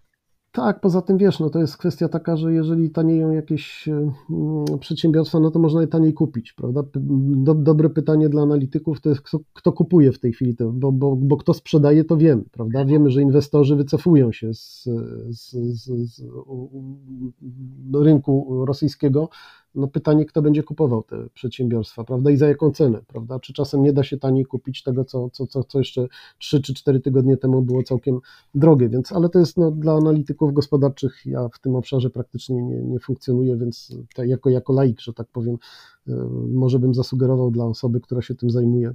[0.57, 5.41] Tak, poza tym wiesz, no to jest kwestia taka, że jeżeli tanieją jakieś mm, przedsiębiorstwa,
[5.41, 6.83] no to można je taniej kupić, prawda?
[6.95, 10.93] Do, dobre pytanie dla analityków to jest, kto, kto kupuje w tej chwili, to, bo,
[10.93, 12.85] bo, bo kto sprzedaje, to wiemy, prawda?
[12.85, 14.85] Wiemy, że inwestorzy wycofują się z,
[15.29, 16.23] z, z, z
[17.95, 19.29] rynku rosyjskiego
[19.77, 23.83] no pytanie, kto będzie kupował te przedsiębiorstwa, prawda, i za jaką cenę, prawda, czy czasem
[23.83, 26.07] nie da się taniej kupić tego, co, co, co, co jeszcze
[26.39, 28.21] 3 czy 4 tygodnie temu było całkiem
[28.55, 32.83] drogie, więc, ale to jest no, dla analityków gospodarczych, ja w tym obszarze praktycznie nie,
[32.83, 35.59] nie funkcjonuję, więc jako, jako laik, że tak powiem,
[36.09, 36.13] y,
[36.53, 38.95] może bym zasugerował dla osoby, która się tym zajmuje,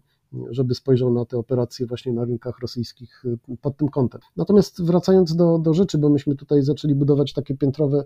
[0.50, 4.22] żeby spojrzał na te operacje właśnie na rynkach rosyjskich y, pod tym kątem.
[4.38, 8.04] Natomiast wracając do, do rzeczy, bo myśmy tutaj zaczęli budować takie piętrowe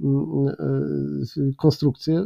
[0.00, 0.48] mm,
[1.36, 2.24] y, konstrukcje,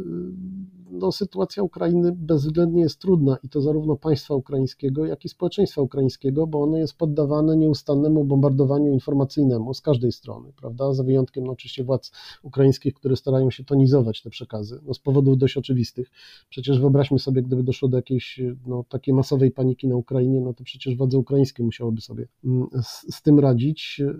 [0.90, 6.46] no, sytuacja Ukrainy bezwzględnie jest trudna i to zarówno państwa ukraińskiego, jak i społeczeństwa ukraińskiego,
[6.46, 10.94] bo ono jest poddawane nieustannemu bombardowaniu informacyjnemu z każdej strony, prawda?
[10.94, 12.12] Za wyjątkiem no, oczywiście władz
[12.42, 16.10] ukraińskich, które starają się tonizować te przekazy, no, z powodów dość oczywistych.
[16.48, 20.64] Przecież wyobraźmy sobie, gdyby doszło do jakiejś no, takiej masowej paniki na Ukrainie, no to
[20.64, 24.00] przecież władze ukraińskie musiałyby sobie mm, z, z tym radzić.
[24.00, 24.14] Y, y,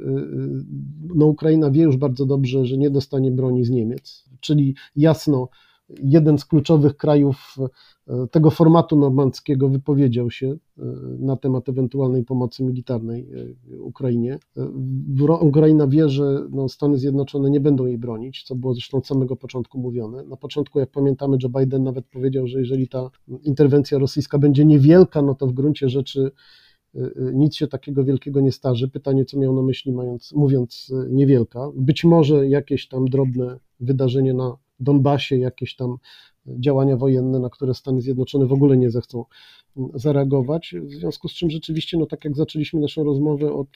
[1.14, 5.49] no, Ukraina wie już bardzo dobrze, że nie dostanie broni z Niemiec, czyli jasno
[6.03, 7.57] jeden z kluczowych krajów
[8.09, 10.82] e, tego formatu normandzkiego wypowiedział się e,
[11.18, 13.28] na temat ewentualnej pomocy militarnej
[13.72, 14.38] e, Ukrainie.
[15.41, 19.36] Ukraina wie, że no, Stany Zjednoczone nie będą jej bronić, co było zresztą od samego
[19.36, 20.24] początku mówione.
[20.24, 23.11] Na początku, jak pamiętamy, Joe Biden nawet powiedział, że jeżeli ta
[23.43, 26.30] interwencja rosyjska będzie niewielka, no to w gruncie rzeczy
[27.32, 28.88] nic się takiego wielkiego nie starzy.
[28.88, 31.68] Pytanie, co miał na myśli, mając, mówiąc niewielka.
[31.74, 35.97] Być może jakieś tam drobne wydarzenie na Donbasie jakieś tam
[36.47, 39.24] działania wojenne, na które Stany Zjednoczone w ogóle nie zechcą
[39.95, 40.74] zareagować.
[40.82, 43.68] W związku z czym rzeczywiście, no tak jak zaczęliśmy naszą rozmowę od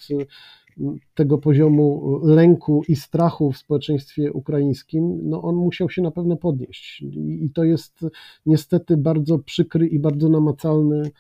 [0.81, 6.37] mm, tego poziomu lęku i strachu w społeczeństwie ukraińskim, no on musiał się na pewno
[6.37, 7.05] podnieść.
[7.41, 8.07] I to jest
[8.47, 11.11] niestety bardzo przykry i bardzo namacalny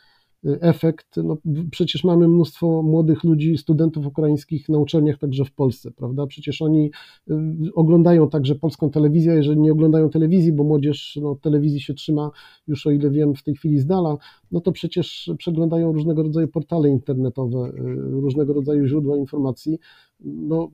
[0.44, 1.16] efekt.
[1.16, 1.36] No,
[1.70, 6.26] przecież mamy mnóstwo młodych ludzi, studentów ukraińskich na uczelniach także w Polsce, prawda?
[6.26, 6.90] Przecież oni
[7.30, 7.34] y,
[7.74, 12.30] oglądają także polską telewizję, jeżeli nie oglądają telewizji, bo młodzież no, telewizji się trzyma
[12.66, 14.16] już o ile wiem w tej chwili z dala,
[14.54, 17.72] no to przecież przeglądają różnego rodzaju portale internetowe, y,
[18.10, 19.78] różnego rodzaju źródła informacji
[20.24, 20.70] no,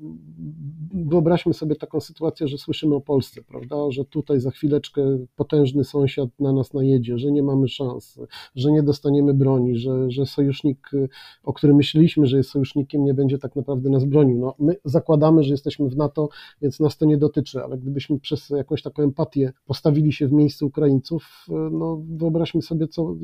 [0.94, 6.28] wyobraźmy sobie taką sytuację, że słyszymy o Polsce, prawda, że tutaj za chwileczkę potężny sąsiad
[6.40, 8.20] na nas najedzie, że nie mamy szans,
[8.54, 10.90] że nie dostaniemy broni, że, że sojusznik,
[11.44, 14.38] o którym myśleliśmy, że jest sojusznikiem, nie będzie tak naprawdę nas bronił.
[14.38, 16.28] No, my zakładamy, że jesteśmy w NATO,
[16.62, 20.66] więc nas to nie dotyczy, ale gdybyśmy przez jakąś taką empatię postawili się w miejscu
[20.66, 23.14] Ukraińców, no, wyobraźmy sobie, co,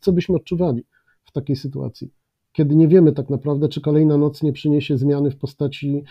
[0.00, 0.84] co byśmy odczuwali
[1.24, 2.10] w takiej sytuacji
[2.58, 6.02] kiedy nie wiemy tak naprawdę, czy kolejna noc nie przyniesie zmiany w postaci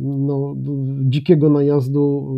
[0.00, 0.54] no,
[1.04, 2.34] dzikiego najazdu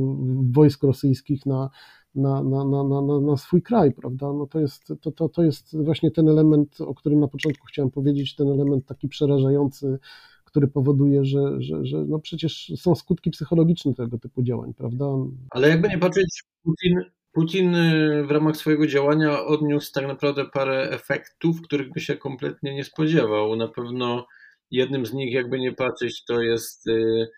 [0.52, 1.70] wojsk rosyjskich na,
[2.14, 4.32] na, na, na, na, na swój kraj, prawda?
[4.32, 7.90] No to, jest, to, to, to jest właśnie ten element, o którym na początku chciałem
[7.90, 9.98] powiedzieć, ten element taki przerażający,
[10.44, 15.06] który powoduje, że, że, że no przecież są skutki psychologiczne tego typu działań, prawda?
[15.50, 16.94] Ale jakby nie patrzeć, Putin
[17.32, 22.74] Putin y, w ramach swojego działania odniósł tak naprawdę parę efektów, których by się kompletnie
[22.74, 23.56] nie spodziewał.
[23.56, 24.26] Na pewno
[24.70, 27.28] jednym z nich, jakby nie patrzeć, to jest y,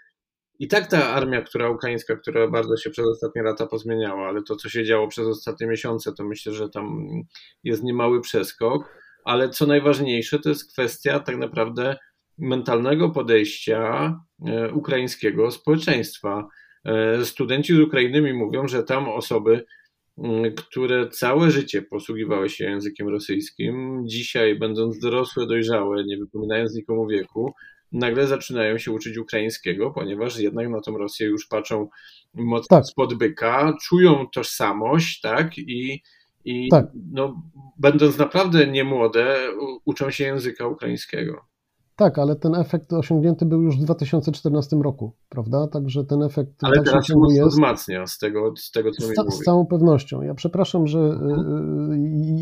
[0.58, 4.56] i tak ta armia, która ukraińska, która bardzo się przez ostatnie lata pozmieniała, ale to,
[4.56, 7.06] co się działo przez ostatnie miesiące, to myślę, że tam
[7.64, 8.98] jest niemały przeskok.
[9.24, 11.96] Ale co najważniejsze, to jest kwestia tak naprawdę
[12.38, 14.14] mentalnego podejścia
[14.48, 16.48] y, ukraińskiego społeczeństwa.
[17.24, 19.64] Studenci z Ukrainy mi mówią, że tam osoby
[20.56, 27.54] które całe życie posługiwały się językiem rosyjskim, dzisiaj, będąc dorosłe, dojrzałe, nie wypominając nikomu wieku,
[27.92, 31.88] nagle zaczynają się uczyć ukraińskiego, ponieważ jednak na tą Rosję już patrzą
[32.34, 32.86] mocno tak.
[32.86, 36.02] spod byka, czują tożsamość, tak, i,
[36.44, 36.86] i tak.
[37.12, 37.42] No,
[37.78, 39.36] będąc naprawdę niemłode,
[39.84, 41.53] uczą się języka ukraińskiego.
[41.96, 45.68] Tak, ale ten efekt osiągnięty był już w 2014 roku, prawda?
[45.68, 46.50] Także ten efekt.
[46.62, 47.48] Ale teraz się jest.
[47.48, 50.22] wzmacnia z tego, z tego co mi Z całą pewnością.
[50.22, 51.96] Ja przepraszam, że mhm.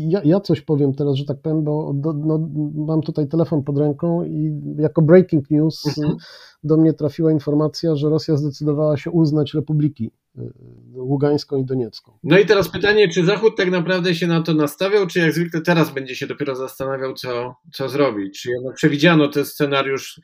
[0.09, 3.77] ja, ja, coś powiem teraz, że tak powiem, bo do, no, mam tutaj telefon pod
[3.77, 6.17] ręką i jako breaking news mhm.
[6.63, 10.11] do mnie trafiła informacja, że Rosja zdecydowała się uznać republiki
[10.95, 12.17] Ługańską i Doniecką.
[12.23, 15.61] No i teraz pytanie, czy Zachód tak naprawdę się na to nastawiał, czy jak zwykle
[15.61, 18.41] teraz będzie się dopiero zastanawiał, co, co zrobić?
[18.41, 20.21] Czy jednak przewidziano ten scenariusz,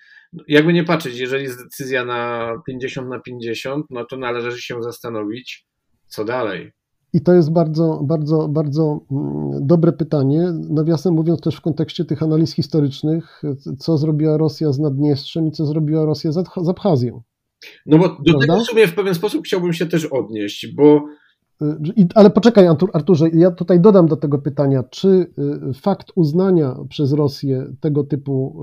[0.47, 5.67] jakby nie patrzeć, jeżeli jest decyzja na 50 na 50, no to należy się zastanowić,
[6.07, 6.71] co dalej.
[7.13, 10.53] I to jest bardzo, bardzo, bardzo mm, dobre pytanie.
[10.69, 13.41] Nawiasem mówiąc, też w kontekście tych analiz historycznych,
[13.79, 17.21] co zrobiła Rosja z Naddniestrzem i co zrobiła Rosja z Abchazją.
[17.85, 18.39] No bo do Prawda?
[18.39, 21.05] tego w sumie w pewien sposób chciałbym się też odnieść, bo.
[21.61, 25.07] Y, ale poczekaj, Arturze, ja tutaj dodam do tego pytania, czy
[25.69, 28.55] y, fakt uznania przez Rosję tego typu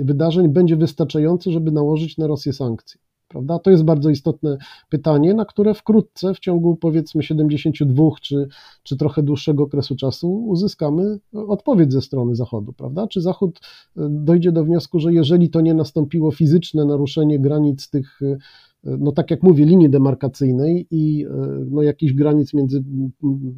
[0.00, 3.05] y, wydarzeń będzie wystarczający, żeby nałożyć na Rosję sankcje?
[3.28, 3.58] Prawda?
[3.58, 4.56] To jest bardzo istotne
[4.88, 8.48] pytanie, na które wkrótce, w ciągu powiedzmy 72 czy,
[8.82, 12.72] czy trochę dłuższego okresu czasu, uzyskamy odpowiedź ze strony Zachodu.
[12.72, 13.06] Prawda?
[13.06, 13.60] Czy Zachód
[13.96, 18.20] e, dojdzie do wniosku, że jeżeli to nie nastąpiło fizyczne naruszenie granic tych
[18.98, 21.28] no tak jak mówię, linii demarkacyjnej i e,
[21.70, 22.84] no, jakichś granic między,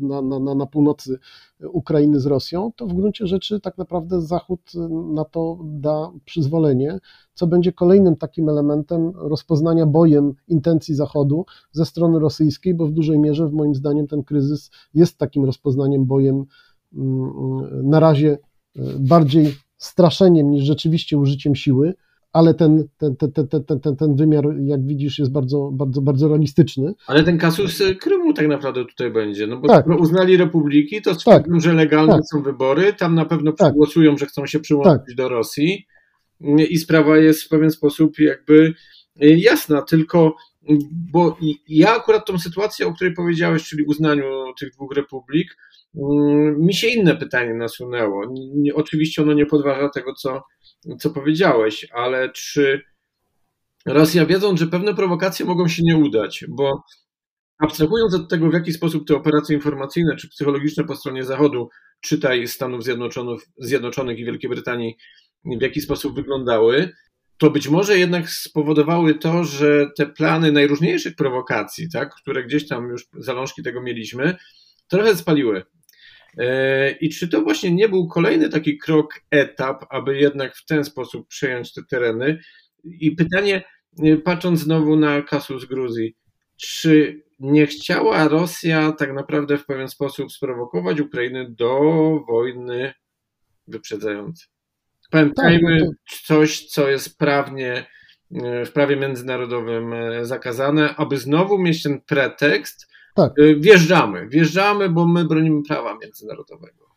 [0.00, 1.18] na, na, na północy
[1.72, 4.72] Ukrainy z Rosją, to w gruncie rzeczy tak naprawdę Zachód
[5.14, 6.98] na to da przyzwolenie,
[7.34, 13.18] co będzie kolejnym takim elementem rozpoznania bojem intencji Zachodu ze strony rosyjskiej, bo w dużej
[13.18, 16.44] mierze, w moim zdaniem, ten kryzys jest takim rozpoznaniem bojem
[16.94, 18.38] mm, na razie
[18.76, 21.94] e, bardziej straszeniem niż rzeczywiście użyciem siły
[22.38, 23.32] ale ten, ten, ten,
[23.66, 26.94] ten, ten, ten wymiar, jak widzisz, jest bardzo, bardzo, bardzo realistyczny.
[27.06, 29.86] Ale ten kasus Krymu tak naprawdę tutaj będzie, no bo tak.
[29.86, 31.60] uznali republiki, to stwierdzą, tak.
[31.60, 32.22] że legalne tak.
[32.32, 33.66] są wybory, tam na pewno tak.
[33.66, 35.16] przegłosują, że chcą się przyłączyć tak.
[35.16, 35.86] do Rosji
[36.70, 38.74] i sprawa jest w pewien sposób jakby
[39.20, 40.36] jasna, tylko
[41.12, 41.36] bo
[41.68, 44.24] ja akurat tą sytuację, o której powiedziałeś, czyli uznaniu
[44.60, 45.56] tych dwóch republik,
[45.94, 48.22] mm, mi się inne pytanie nasunęło.
[48.74, 50.42] Oczywiście ono nie podważa tego, co
[50.98, 52.82] co powiedziałeś, ale czy
[53.86, 56.82] Rosja wiedząc, że pewne prowokacje mogą się nie udać, bo
[57.58, 61.68] abstrahując od tego, w jaki sposób te operacje informacyjne czy psychologiczne po stronie Zachodu,
[62.00, 64.96] czytaj Stanów Zjednoczonych, Zjednoczonych i Wielkiej Brytanii,
[65.44, 66.92] w jaki sposób wyglądały,
[67.38, 72.88] to być może jednak spowodowały to, że te plany najróżniejszych prowokacji, tak, które gdzieś tam
[72.88, 74.36] już zalążki tego mieliśmy,
[74.88, 75.62] trochę spaliły.
[76.38, 80.84] E, I czy to właśnie nie był kolejny taki krok, etap, aby jednak w ten
[80.84, 82.40] sposób przejąć te tereny?
[82.84, 83.62] I pytanie,
[84.02, 86.16] e, patrząc znowu na kasus Gruzji,
[86.56, 91.80] czy nie chciała Rosja tak naprawdę w pewien sposób sprowokować Ukrainy do
[92.28, 92.92] wojny
[93.66, 94.57] wyprzedzającej?
[95.10, 95.94] Pamiętajmy tak, no
[96.24, 97.86] coś, co jest prawnie,
[98.34, 102.88] e, w prawie międzynarodowym zakazane, aby znowu mieć ten pretekst,
[103.18, 103.38] tak.
[103.38, 106.87] Y, wjeżdżamy, wjeżdżamy, bo my bronimy prawa międzynarodowego.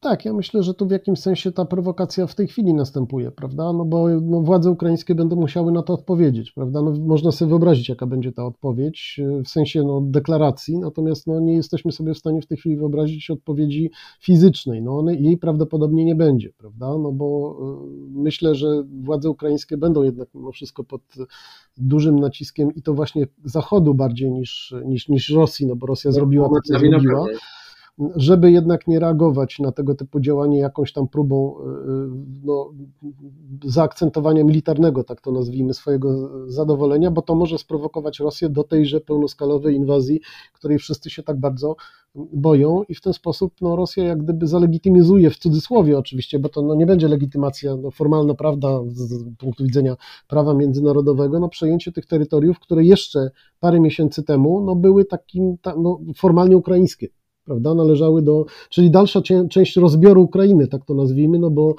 [0.00, 3.72] Tak, ja myślę, że tu w jakimś sensie ta prowokacja w tej chwili następuje, prawda?
[3.72, 6.82] No bo no, władze ukraińskie będą musiały na to odpowiedzieć, prawda?
[6.82, 11.40] No, można sobie wyobrazić, jaka będzie ta odpowiedź y, w sensie no, deklaracji, natomiast no,
[11.40, 13.90] nie jesteśmy sobie w stanie w tej chwili wyobrazić odpowiedzi
[14.20, 14.82] fizycznej.
[14.82, 16.86] No, one, jej prawdopodobnie nie będzie, prawda?
[16.98, 21.02] No bo y, myślę, że władze ukraińskie będą jednak mimo wszystko pod
[21.76, 26.48] dużym naciskiem i to właśnie Zachodu bardziej niż, niż, niż Rosji, no bo Rosja zrobiła
[26.48, 27.26] to, co zrobiła
[28.16, 31.64] żeby jednak nie reagować na tego typu działanie jakąś tam próbą y,
[32.44, 32.70] no,
[33.64, 39.76] zaakcentowania militarnego, tak to nazwijmy, swojego zadowolenia, bo to może sprowokować Rosję do tejże pełnoskalowej
[39.76, 40.20] inwazji,
[40.52, 41.76] której wszyscy się tak bardzo
[42.14, 46.62] boją i w ten sposób no, Rosja jak gdyby zalegitymizuje, w cudzysłowie oczywiście, bo to
[46.62, 49.96] no, nie będzie legitymacja no, formalna, prawda, z punktu widzenia
[50.28, 53.30] prawa międzynarodowego, no, przejęcie tych terytoriów, które jeszcze
[53.60, 57.08] parę miesięcy temu no, były takim ta, no, formalnie ukraińskie
[57.46, 59.20] prawda, należały do, czyli dalsza
[59.50, 61.74] część rozbioru Ukrainy, tak to nazwijmy, no bo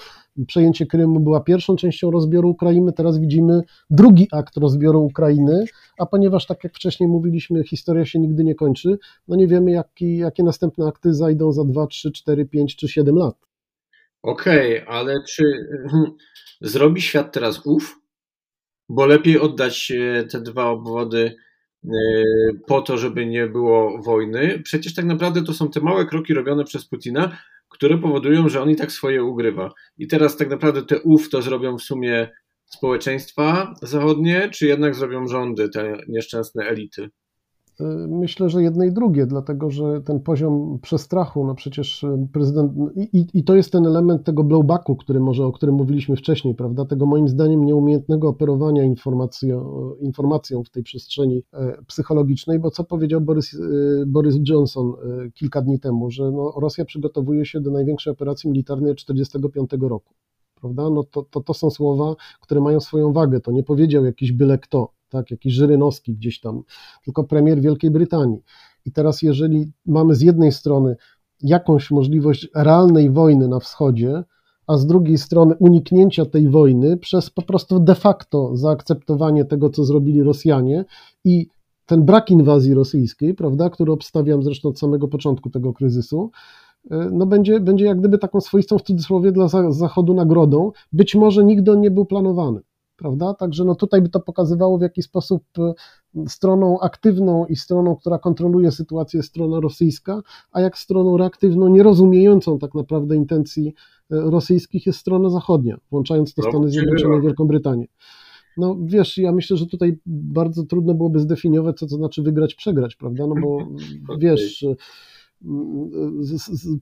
[0.48, 5.66] przejęcie Krymu była pierwszą częścią rozbioru Ukrainy, teraz widzimy drugi akt rozbioru Ukrainy,
[6.00, 8.98] a ponieważ, tak jak wcześniej mówiliśmy, historia się nigdy nie kończy,
[9.28, 13.16] no nie wiemy, jaki, jakie następne akty zajdą za 2, 3, 4, 5 czy 7
[13.16, 13.36] lat.
[14.24, 15.44] Okej, okay, ale czy
[15.90, 16.12] hmm,
[16.62, 18.02] zrobi świat teraz ów?
[18.90, 21.36] Bo lepiej oddać e, te dwa obwody
[22.68, 24.60] po to, żeby nie było wojny.
[24.64, 27.38] Przecież tak naprawdę to są te małe kroki robione przez Putina,
[27.70, 29.74] które powodują, że on i tak swoje ugrywa.
[29.98, 32.30] I teraz tak naprawdę te ów to zrobią w sumie
[32.66, 37.10] społeczeństwa zachodnie, czy jednak zrobią rządy, te nieszczęsne elity?
[38.08, 43.44] Myślę, że jedne i drugie, dlatego że ten poziom przestrachu, no przecież prezydent, i, i
[43.44, 47.28] to jest ten element tego blowbacku, który może, o którym mówiliśmy wcześniej, prawda, tego moim
[47.28, 54.06] zdaniem nieumiejętnego operowania informacją, informacją w tej przestrzeni e, psychologicznej, bo co powiedział Boris, e,
[54.06, 58.92] Boris Johnson e, kilka dni temu, że no, Rosja przygotowuje się do największej operacji militarnej
[58.92, 60.14] od 1945 roku.
[60.62, 60.90] Prawda?
[60.90, 63.40] No to, to, to są słowa, które mają swoją wagę.
[63.40, 66.62] To nie powiedział jakiś byle kto tak, jakiś Żyrynowski gdzieś tam,
[67.04, 68.40] tylko premier Wielkiej Brytanii.
[68.86, 70.96] I teraz, jeżeli mamy z jednej strony
[71.42, 74.24] jakąś możliwość realnej wojny na wschodzie,
[74.68, 79.84] a z drugiej strony uniknięcia tej wojny przez po prostu de facto zaakceptowanie tego, co
[79.84, 80.86] zrobili Rosjanie
[81.24, 81.48] i
[81.86, 86.32] ten brak inwazji rosyjskiej, prawda, który obstawiam zresztą od samego początku tego kryzysu,
[87.12, 90.72] no będzie, będzie jak gdyby taką swoistą w cudzysłowie dla Zachodu nagrodą.
[90.94, 92.62] Być może nigdy on nie był planowany
[92.98, 93.34] prawda?
[93.34, 95.74] Także no tutaj by to pokazywało, w jaki sposób e,
[96.28, 100.22] stroną aktywną i stroną, która kontroluje sytuację, jest strona rosyjska,
[100.52, 103.74] a jak stroną reaktywną, nierozumiejącą tak naprawdę intencji
[104.12, 107.88] e, rosyjskich jest strona zachodnia, włączając to no, Stany Zjednoczone i Wielką Brytanię.
[108.58, 112.96] No wiesz, ja myślę, że tutaj bardzo trudno byłoby zdefiniować, co to znaczy wygrać, przegrać,
[112.96, 113.28] prawda?
[113.28, 113.68] No bo
[114.20, 114.66] wiesz,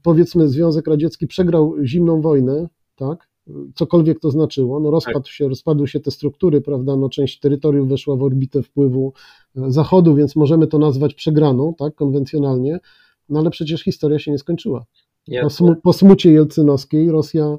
[0.02, 3.28] powiedzmy Związek Radziecki przegrał zimną wojnę, tak?
[3.74, 5.28] Cokolwiek to znaczyło, no rozpadł tak.
[5.28, 9.12] się, rozpadły się te struktury, prawda, no część terytoriów weszła w orbitę wpływu
[9.56, 12.80] e, Zachodu, więc możemy to nazwać przegraną, tak, konwencjonalnie,
[13.28, 14.86] no ale przecież historia się nie skończyła.
[15.42, 17.58] Po, smu po smucie jelcynowskiej Rosja e,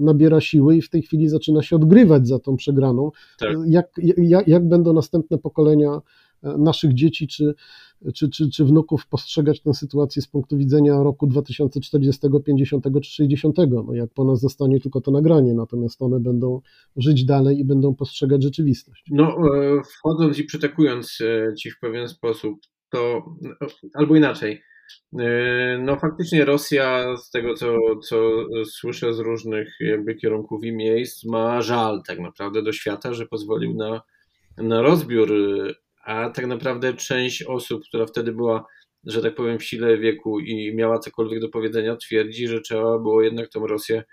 [0.00, 3.10] nabiera siły i w tej chwili zaczyna się odgrywać za tą przegraną.
[3.38, 3.56] Tak.
[3.66, 6.00] Jak, jak, jak będą następne pokolenia e,
[6.42, 7.54] naszych dzieci czy,
[8.14, 13.56] czy, czy, czy wnuków postrzegać tę sytuację z punktu widzenia roku 2040, 50 czy 60?
[13.58, 16.60] No jak po nas zostanie tylko to nagranie, natomiast one będą
[16.96, 19.04] żyć dalej i będą postrzegać rzeczywistość.
[19.10, 21.18] No, e, wchodząc i przytakując
[21.58, 22.60] Ci w pewien sposób,
[22.90, 23.24] to
[23.94, 24.62] albo inaczej,
[25.18, 27.76] E, no faktycznie Rosja, z tego co,
[28.08, 33.26] co słyszę z różnych jakby kierunków i miejsc, ma żal tak naprawdę do świata, że
[33.26, 34.02] pozwolił na,
[34.58, 35.32] na rozbiór,
[36.04, 38.66] a tak naprawdę część osób, która wtedy była,
[39.04, 43.22] że tak powiem, w sile wieku i miała cokolwiek do powiedzenia, twierdzi, że trzeba było
[43.22, 44.04] jednak tą Rosję,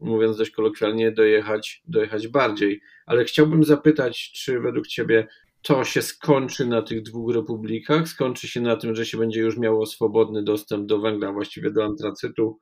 [0.00, 2.80] mówiąc dość kolokwialnie, dojechać, dojechać bardziej.
[3.06, 5.26] Ale chciałbym zapytać, czy według Ciebie
[5.62, 9.58] to się skończy na tych dwóch republikach, skończy się na tym, że się będzie już
[9.58, 12.60] miało swobodny dostęp do węgla, właściwie do antracytu,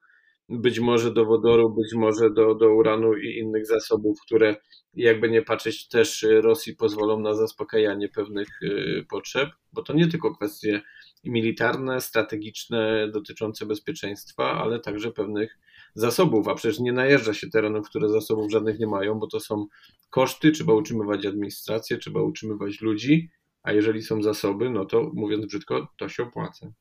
[0.51, 4.57] być może do wodoru, być może do, do uranu i innych zasobów, które
[4.95, 10.35] jakby nie patrzeć też Rosji pozwolą na zaspokajanie pewnych y, potrzeb, bo to nie tylko
[10.35, 10.83] kwestie
[11.25, 15.59] militarne, strategiczne, dotyczące bezpieczeństwa, ale także pewnych
[15.95, 19.67] zasobów, a przecież nie najeżdża się terenów, które zasobów żadnych nie mają, bo to są
[20.11, 23.31] koszty, trzeba utrzymywać administrację, trzeba utrzymywać ludzi,
[23.63, 26.73] a jeżeli są zasoby, no to mówiąc brzydko, to się opłaca.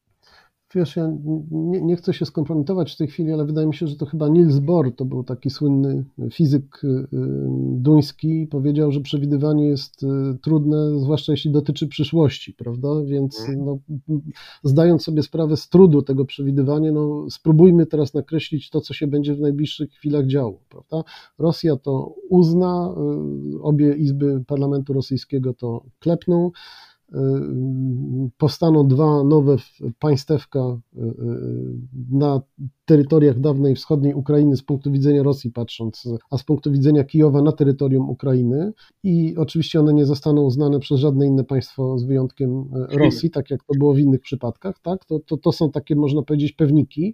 [0.75, 1.11] Wiesz, ja
[1.51, 4.27] nie, nie, chcę się skompromitować w tej chwili, ale wydaje mi się, że to chyba
[4.27, 7.07] Niels Bohr, to był taki słynny fizyk y, y,
[7.59, 10.07] duński, powiedział, że przewidywanie jest y,
[10.41, 12.89] trudne, zwłaszcza jeśli dotyczy przyszłości, prawda?
[13.05, 13.65] Więc mhm.
[13.65, 13.77] no,
[14.63, 19.35] zdając sobie sprawę z trudu tego przewidywania, no, spróbujmy teraz nakreślić to, co się będzie
[19.35, 21.09] w najbliższych chwilach działo, prawda?
[21.39, 22.95] Rosja to uzna,
[23.61, 26.51] obie izby parlamentu rosyjskiego to klepną,
[28.37, 29.55] powstaną dwa nowe
[29.99, 31.11] państewka y, y,
[32.11, 32.41] na
[32.85, 37.51] terytoriach dawnej wschodniej Ukrainy z punktu widzenia Rosji patrząc, a z punktu widzenia Kijowa na
[37.51, 38.73] terytorium Ukrainy.
[39.03, 43.63] I oczywiście one nie zostaną uznane przez żadne inne państwo z wyjątkiem Rosji, tak jak
[43.63, 45.05] to było w innych przypadkach, tak?
[45.05, 47.13] To, to, to są takie można powiedzieć pewniki,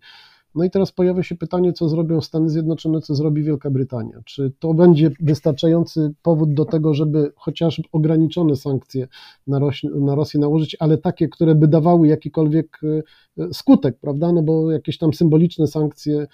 [0.56, 4.22] no i teraz pojawia się pytanie, co zrobią Stany Zjednoczone, co zrobi Wielka Brytania.
[4.26, 9.08] Czy to będzie wystarczający powód do tego, żeby chociaż ograniczone sankcje
[9.48, 9.60] na,
[9.96, 12.80] na Rosję nałożyć, ale takie, które by dawały jakikolwiek
[13.38, 14.32] e, skutek, prawda?
[14.32, 16.28] No bo jakieś tam symboliczne sankcje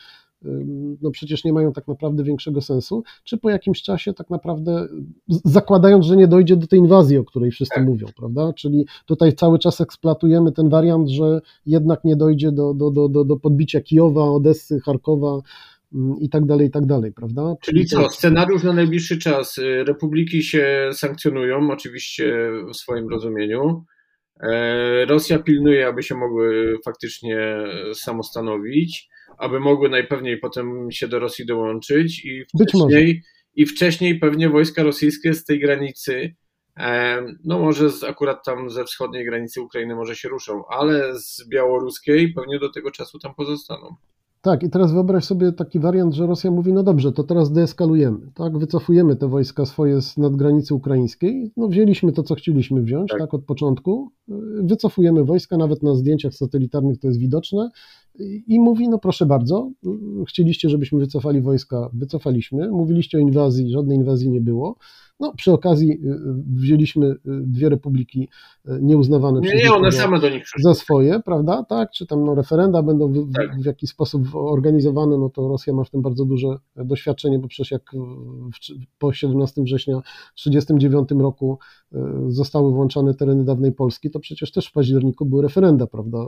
[1.02, 4.88] no przecież nie mają tak naprawdę większego sensu, czy po jakimś czasie tak naprawdę,
[5.28, 7.86] zakładając, że nie dojdzie do tej inwazji, o której wszyscy tak.
[7.86, 8.54] mówią, prawda?
[8.54, 13.26] Czyli tutaj cały czas eksploatujemy ten wariant, że jednak nie dojdzie do, do, do, do,
[13.26, 15.42] do podbicia Kijowa, Odessy, Charkowa,
[16.20, 17.56] i tak dalej, i tak dalej, prawda?
[17.62, 19.58] Czyli co, scenariusz na najbliższy czas.
[19.58, 23.86] Y, republiki się sankcjonują, oczywiście w swoim rozumieniu.
[24.40, 27.64] E, Rosja pilnuje, aby się mogły faktycznie
[27.94, 29.11] samostanowić
[29.42, 33.24] aby mogły najpewniej potem się do Rosji dołączyć i wcześniej,
[33.56, 36.36] i wcześniej pewnie wojska rosyjskie z tej granicy,
[37.44, 42.34] no może z, akurat tam ze wschodniej granicy Ukrainy może się ruszą, ale z białoruskiej
[42.34, 43.96] pewnie do tego czasu tam pozostaną.
[44.42, 48.32] Tak, i teraz wyobraź sobie taki wariant, że Rosja mówi, no dobrze, to teraz deeskalujemy,
[48.34, 53.20] tak, wycofujemy te wojska swoje z nadgranicy ukraińskiej, no wzięliśmy to, co chcieliśmy wziąć, tak,
[53.20, 54.12] tak od początku,
[54.64, 57.70] wycofujemy wojska, nawet na zdjęciach satelitarnych to jest widoczne,
[58.48, 59.72] i mówi, no proszę bardzo,
[60.28, 64.76] chcieliście, żebyśmy wycofali wojska, wycofaliśmy, mówiliście o inwazji, żadnej inwazji nie było.
[65.22, 66.20] No, przy okazji y, y,
[66.56, 68.30] wzięliśmy y, dwie republiki
[68.66, 71.64] nieuznawane nie, przez nie, one same do nich za swoje, prawda?
[71.64, 73.62] Tak, czy tam no, referenda będą w, tak.
[73.62, 77.72] w, jakiś sposób organizowane, no to Rosja ma w tym bardzo duże doświadczenie, bo przecież
[77.72, 80.02] jak w, po 17 września
[80.36, 81.60] 1939 roku
[82.28, 86.26] zostały włączane tereny dawnej Polski, to przecież też w październiku były referenda, prawda?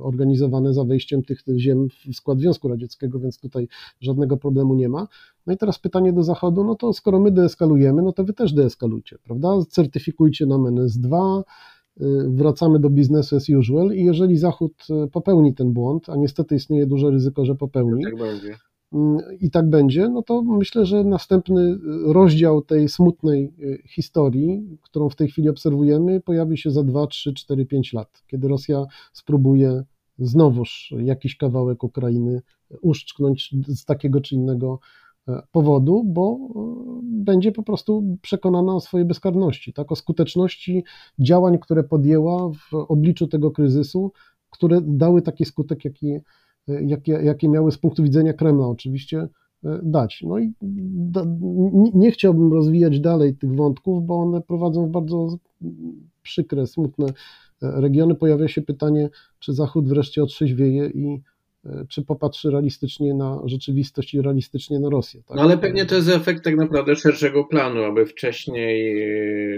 [0.00, 3.68] Organizowane za wejściem tych ziem w skład Związku Radzieckiego, więc tutaj
[4.00, 5.06] żadnego problemu nie ma.
[5.46, 8.52] No i teraz pytanie do Zachodu, no to skoro my deeskalujemy, no to wy też
[8.52, 9.48] deeskalujcie, prawda?
[9.68, 11.42] Certyfikujcie nam NS2,
[12.00, 14.72] y, wracamy do biznesu as usual i jeżeli Zachód
[15.06, 18.12] y, popełni ten błąd, a niestety istnieje duże ryzyko, że popełni, tak.
[18.92, 25.08] Mm, i tak będzie, no to myślę, że następny rozdział tej smutnej y, historii, którą
[25.08, 29.82] w tej chwili obserwujemy, pojawi się za 2, 3, 4, 5 lat, kiedy Rosja spróbuje
[30.18, 32.42] znowuż jakiś kawałek Ukrainy
[32.82, 34.78] uszczknąć z takiego czy innego
[35.52, 36.38] powodu, bo
[37.02, 40.84] będzie po prostu przekonana o swojej bezkarności, tak, o skuteczności
[41.18, 44.12] działań, które podjęła w obliczu tego kryzysu,
[44.50, 46.14] które dały taki skutek, jaki,
[46.68, 49.28] jakie, jakie miały z punktu widzenia Kremla oczywiście
[49.82, 50.22] dać.
[50.26, 50.52] No i
[50.94, 51.24] da,
[51.94, 55.36] nie chciałbym rozwijać dalej tych wątków, bo one prowadzą w bardzo
[56.22, 57.06] przykre, smutne
[57.60, 58.14] regiony.
[58.14, 59.08] Pojawia się pytanie,
[59.38, 61.37] czy Zachód wreszcie otrzeźwieje i E,
[61.88, 65.22] czy popatrzy realistycznie na rzeczywistość i realistycznie na Rosję.
[65.26, 65.36] Tak?
[65.36, 69.02] No ale pewnie to jest efekt tak naprawdę szerszego planu, aby wcześniej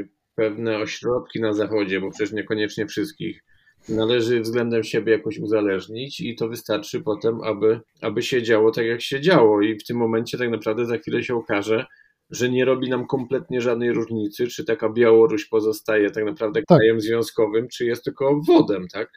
[0.01, 3.43] e, pewne ośrodki na Zachodzie, bo przecież niekoniecznie wszystkich,
[3.89, 9.01] należy względem siebie jakoś uzależnić i to wystarczy potem, aby, aby się działo tak, jak
[9.01, 9.63] się działo.
[9.63, 11.87] I w tym momencie tak naprawdę za chwilę się okaże,
[12.31, 16.79] że nie robi nam kompletnie żadnej różnicy, czy taka Białoruś pozostaje tak naprawdę tak.
[16.79, 19.11] krajem związkowym, czy jest tylko wodem, tak?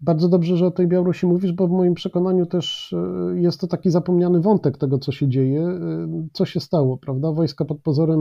[0.00, 3.66] Bardzo dobrze, że o tej Białorusi mówisz, bo w moim przekonaniu też e, jest to
[3.66, 5.60] taki zapomniany wątek tego, co się dzieje.
[5.62, 7.32] E, co się stało, prawda?
[7.32, 8.20] Wojska pod pozorem,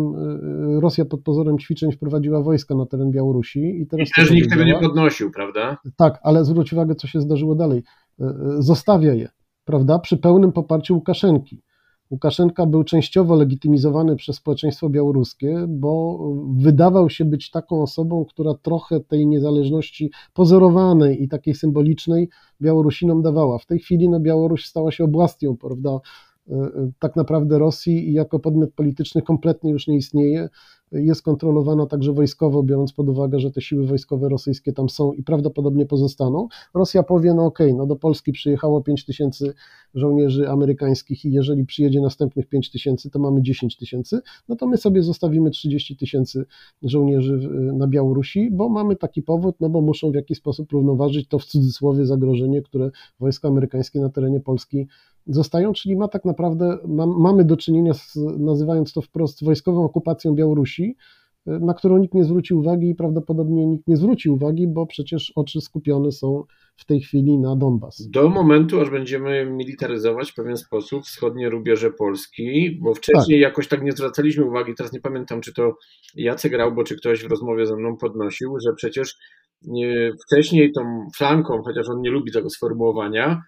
[0.78, 3.82] e, Rosja pod pozorem ćwiczeń wprowadziła wojska na teren Białorusi.
[3.82, 5.78] I, teraz I też nikt tego nie podnosił, prawda?
[5.97, 7.84] Tak, ale zwróć uwagę, co się zdarzyło dalej.
[8.59, 9.30] Zostawia je,
[9.65, 9.99] prawda?
[9.99, 11.61] Przy pełnym poparciu Łukaszenki.
[12.12, 16.20] Łukaszenka był częściowo legitymizowany przez społeczeństwo białoruskie, bo
[16.58, 22.30] wydawał się być taką osobą, która trochę tej niezależności pozorowanej i takiej symbolicznej
[22.62, 23.58] Białorusinom dawała.
[23.58, 25.99] W tej chwili no, Białoruś stała się obłastią, prawda?
[26.49, 30.49] E, e, tak naprawdę Rosji i jako podmiot polityczny kompletnie już nie istnieje
[30.96, 35.24] jest kontrolowana także wojskowo, biorąc pod uwagę, że te siły wojskowe rosyjskie tam są i
[35.24, 36.48] prawdopodobnie pozostaną.
[36.74, 39.54] Rosja powie, no okej, okay, no do Polski przyjechało 5 tysięcy
[39.93, 44.20] żołnierzy amerykańskich i jeżeli przyjedzie następnych 5 tysięcy, to mamy 10 tysięcy,
[44.50, 46.46] no to my sobie zostawimy 30 tysięcy
[46.84, 51.39] żołnierzy na Białorusi, bo mamy taki powód, no bo muszą w jakiś sposób równoważyć to
[51.39, 54.88] w cudzysłowie zagrożenie, które wojska amerykańskie na terenie Polski
[55.28, 60.36] zostają, czyli ma tak naprawdę, ma, mamy do czynienia z, nazywając to wprost, wojskową okupacją
[60.36, 60.84] Białorusi,
[61.45, 65.61] na którą nikt nie zwrócił uwagi i prawdopodobnie nikt nie zwróci uwagi, bo przecież oczy
[65.61, 66.43] skupione są
[66.77, 68.07] w tej chwili na Donbas.
[68.09, 73.49] Do momentu, aż będziemy militaryzować w pewien sposób wschodnie rubieże Polski, bo wcześniej tak.
[73.49, 75.77] jakoś tak nie zwracaliśmy uwagi, teraz nie pamiętam, czy to
[76.15, 79.17] Jacek Graubo, czy ktoś w rozmowie ze mną podnosił, że przecież
[80.25, 83.41] wcześniej tą flanką, chociaż on nie lubi tego sformułowania,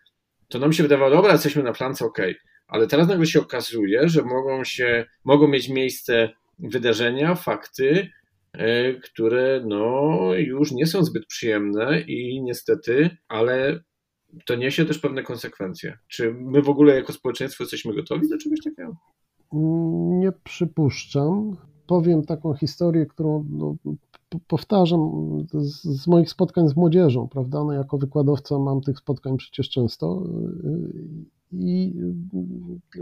[0.49, 2.19] to nam się wydawało, dobra, jesteśmy na flance, ok,
[2.67, 6.29] ale teraz nagle się okazuje, że mogą się, mogą mieć miejsce
[6.59, 8.09] wydarzenia, fakty,
[8.53, 13.79] e, które no, już nie są zbyt przyjemne i niestety, ale
[14.45, 15.97] to niesie też pewne konsekwencje.
[16.07, 18.95] Czy my w ogóle jako społeczeństwo jesteśmy gotowi do czegoś takiego?
[20.19, 21.57] Nie przypuszczam.
[21.87, 23.75] Powiem taką historię, którą no,
[24.47, 24.99] powtarzam
[25.53, 27.63] z, z, moich spotkań z młodzieżą, prawda?
[27.63, 30.23] No, jako wykładowca mam tych spotkań przecież często
[31.51, 31.93] i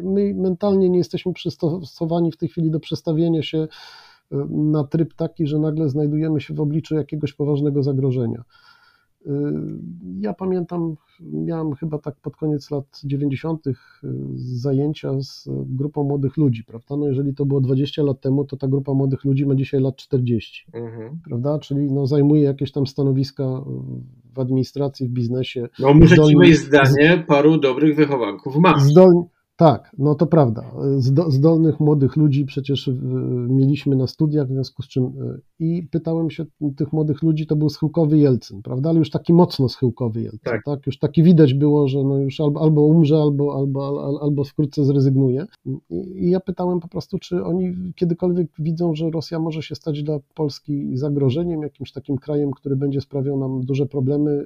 [0.04, 3.68] my mentalnie nie jesteśmy przystosowani w tej chwili do przestawienia się
[4.50, 8.44] na tryb taki, że nagle znajdujemy się w obliczu jakiegoś poważnego zagrożenia.
[10.20, 13.68] Ja pamiętam, miałem chyba tak pod koniec lat 90.
[13.68, 13.74] Y,
[14.36, 16.98] zajęcia z grupą młodych ludzi, prawda?
[16.98, 19.96] No jeżeli to było 20 lat temu, to ta grupa młodych ludzi ma dzisiaj lat
[19.96, 21.20] 40, mhm.
[21.28, 21.60] prawda?
[21.60, 23.44] Czyli no zajmuje jakieś tam stanowiska
[24.34, 25.70] w administracji, w biznesie.
[25.80, 28.80] No muszę ci mieć zdanie, paru dobrych wychowanków ma.
[28.80, 29.24] Zdolni,
[29.56, 30.72] tak, no to prawda.
[31.28, 32.90] Zdolnych młodych ludzi przecież
[33.50, 36.46] mieliśmy na studiach, w związku z czym e, i pytałem się
[36.78, 38.90] tych młodych ludzi, to był schyłkowy Jelcyn, prawda?
[38.90, 40.62] Ale już taki mocno schyłkowy Jelcyn, tak?
[40.66, 40.86] tak?
[40.86, 45.46] Już taki widać było, że no już albo, albo umrze, albo, albo, albo wkrótce zrezygnuje.
[46.16, 50.20] I ja pytałem po prostu, czy oni kiedykolwiek widzą, że Rosja może się stać dla
[50.34, 54.46] Polski zagrożeniem, jakimś takim krajem, który będzie sprawiał nam duże problemy.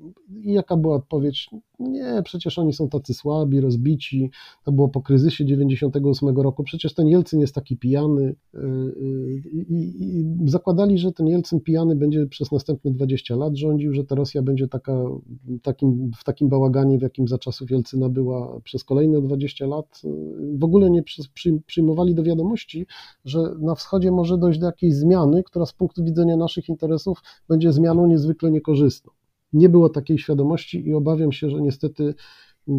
[0.00, 1.50] Y, I jaka była odpowiedź?
[1.78, 4.30] Nie, przecież oni są tacy słabi, rozbici.
[4.64, 6.64] To było po kryzysie 98 roku.
[6.64, 8.34] Przecież ten Jelcyn jest taki pijany.
[8.54, 13.94] Y, y, I, i zakładali, że ten Jelcyn pijany będzie przez następne 20 lat rządził,
[13.94, 15.04] że ta Rosja będzie taka,
[15.62, 20.02] takim, w takim bałaganie, w jakim za czasów Jelcyna była przez kolejne 20 lat.
[20.58, 21.02] W ogóle nie
[21.66, 22.86] przyjmowali do wiadomości,
[23.24, 27.72] że na wschodzie może dojść do jakiejś zmiany, która z punktu widzenia naszych interesów będzie
[27.72, 29.17] zmianą niezwykle niekorzystną.
[29.52, 32.14] Nie było takiej świadomości i obawiam się, że niestety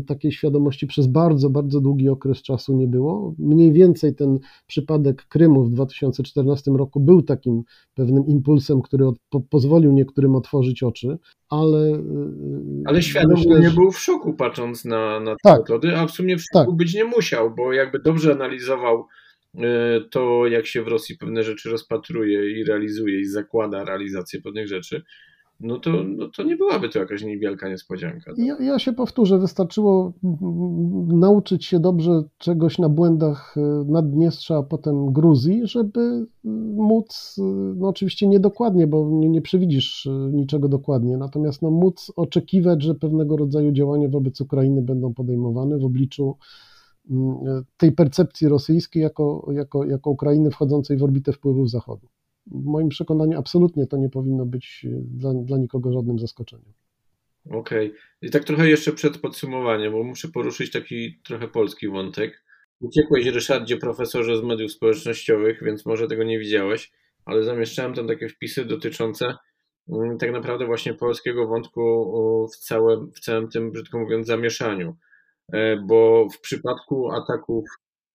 [0.08, 3.36] takiej świadomości przez bardzo, bardzo długi okres czasu nie było.
[3.40, 7.64] Mniej więcej ten przypadek Krymu w 2014 roku był takim
[7.94, 11.18] pewnym impulsem, który od, po, pozwolił niektórym otworzyć oczy,
[11.50, 11.90] ale.
[11.90, 16.08] Y, ale świat no, nie był w szoku patrząc na, na te tak, metody, a
[16.08, 16.78] w sumie w szoku tak.
[16.78, 19.06] być nie musiał, bo jakby dobrze analizował
[19.56, 19.60] y,
[20.12, 25.04] to, jak się w Rosji pewne rzeczy rozpatruje i realizuje i zakłada realizację pewnych rzeczy,
[25.60, 28.34] no to, no to nie byłaby to jakaś niewielka niespodzianka.
[28.38, 30.14] Ja, ja, się powtórzę, wystarczyło
[31.08, 37.44] nauczyć się dobrze czegoś na błędach e, Naddniestrza, a potem Gruzji, żeby e, móc, e,
[37.78, 43.38] no oczywiście niedokładnie, bo nie, nie przewidzisz niczego dokładnie, natomiast no, móc oczekiwać, że pewnego
[43.38, 46.38] rodzaju działania wobec Ukrainy będą podejmowane w obliczu
[47.10, 52.08] mm, tej percepcji rosyjskiej jako, jako, jako Ukrainy wchodzącej w orbitę wpływów Zachodu
[52.52, 56.74] w moim przekonaniu absolutnie to nie powinno być e, dla, dla nikogo żadnym zaskoczeniem.
[57.46, 57.88] Okej.
[57.88, 58.00] Okay.
[58.22, 62.44] I tak trochę jeszcze przed podsumowaniem, bo muszę poruszyć taki trochę polski wątek.
[62.80, 66.92] Uciekłeś, Ryszardzie, profesorze z mediów społecznościowych, więc może tego nie widziałeś,
[67.26, 69.36] ale zamieszczałem tam takie wpisy dotyczące
[69.90, 74.96] mm, tak naprawdę właśnie polskiego wątku w całym, w całym tym, brzydko mówiąc, zamieszaniu.
[75.54, 77.66] E, bo w przypadku ataków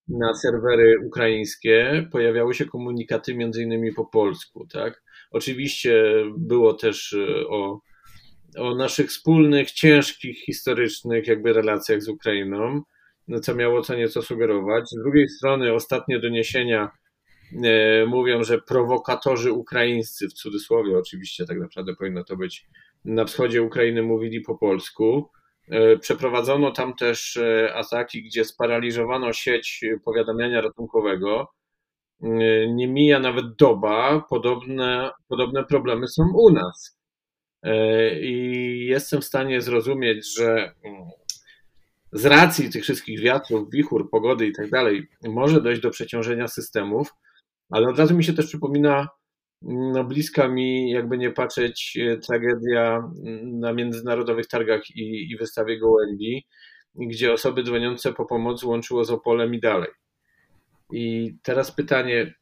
[0.09, 5.03] na serwery ukraińskie pojawiały się komunikaty między innymi po polsku, tak?
[5.31, 6.05] Oczywiście
[6.39, 7.81] było też e, o,
[8.59, 12.83] o naszych wspólnych, ciężkich, historycznych jakby relacjach z Ukrainą,
[13.29, 14.89] no co miało co nieco sugerować.
[14.89, 16.91] Z drugiej strony ostatnie doniesienia
[17.65, 22.67] e, mówią, że prowokatorzy ukraińscy, w cudzysłowie oczywiście tak naprawdę powinno to być,
[23.05, 25.31] na wschodzie Ukrainy mówili po polsku,
[26.01, 31.49] przeprowadzono tam też e, ataki, gdzie sparaliżowano sieć powiadamiania ratunkowego.
[32.23, 32.29] E,
[32.75, 36.99] nie mija nawet doba, podobne, podobne problemy są u nas.
[38.21, 41.09] I jestem w stanie zrozumieć, że mm,
[42.13, 47.15] z racji tych wszystkich wiatrów, wichur, pogody i tak dalej, może dojść do przeciążenia systemów,
[47.71, 49.09] ale od razu mi się też przypomina
[49.67, 53.11] no, bliska mi, jakby nie patrzeć, e, tragedia
[53.43, 56.47] na międzynarodowych targach i, i wystawie gołębi,
[56.95, 59.91] gdzie osoby dzwoniące po pomoc łączyło z Opolem i dalej.
[60.93, 62.35] I teraz pytanie,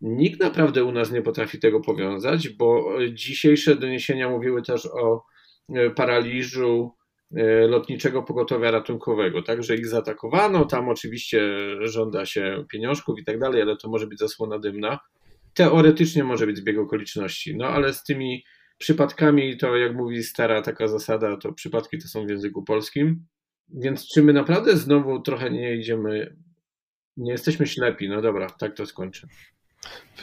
[0.00, 5.22] nikt naprawdę u nas nie potrafi tego powiązać, bo dzisiejsze doniesienia mówiły też o
[5.74, 6.94] e, paraliżu
[7.36, 11.40] e, lotniczego pogotowia ratunkowego, tak, że ich zaatakowano, tam oczywiście
[11.80, 14.98] żąda się pieniążków i tak dalej, ale to może być zasłona dymna
[15.54, 18.44] teoretycznie może być zbieg okoliczności, no ale z tymi
[18.78, 23.26] przypadkami to, jak mówi stara taka zasada, to przypadki to są w języku polskim.
[23.68, 26.36] Więc czy my naprawdę znowu trochę nie idziemy,
[27.16, 28.08] nie jesteśmy ślepi?
[28.08, 29.28] No dobra, tak to skończę.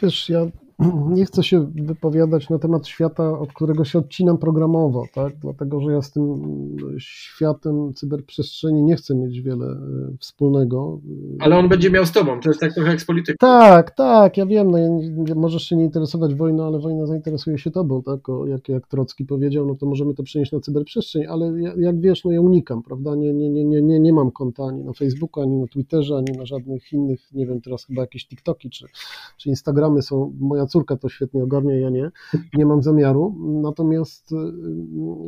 [0.02, 0.46] Wiesz, ja
[1.18, 5.34] nie chcę się wypowiadać na temat świata, od którego się odcinam programowo, tak?
[5.42, 6.42] dlatego że ja z tym
[6.98, 11.00] światem cyberprzestrzeni nie chcę mieć wiele e, wspólnego.
[11.40, 13.38] Ale on będzie miał z tobą, to jest tak trochę jak z polityką.
[13.40, 14.90] Tak, tak, ja wiem, no, ja,
[15.36, 18.30] możesz się nie interesować wojną, ale wojna zainteresuje się tobą, tak?
[18.30, 22.02] O, jak, jak Trocki powiedział, no to możemy to przenieść na cyberprzestrzeń, ale ja, jak
[22.02, 24.94] wiesz, no ja unikam, prawda, nie, nie, nie, nie, nie, nie mam konta ani na
[24.94, 28.86] Facebooku, ani na Twitterze, ani na żadnych innych, nie wiem, teraz chyba jakieś TikToki czy,
[29.38, 32.12] czy Instagramy są, moja córka to świetnie ogarnia, ja nie,
[32.54, 33.36] nie mam zamiaru.
[33.62, 34.36] Natomiast y,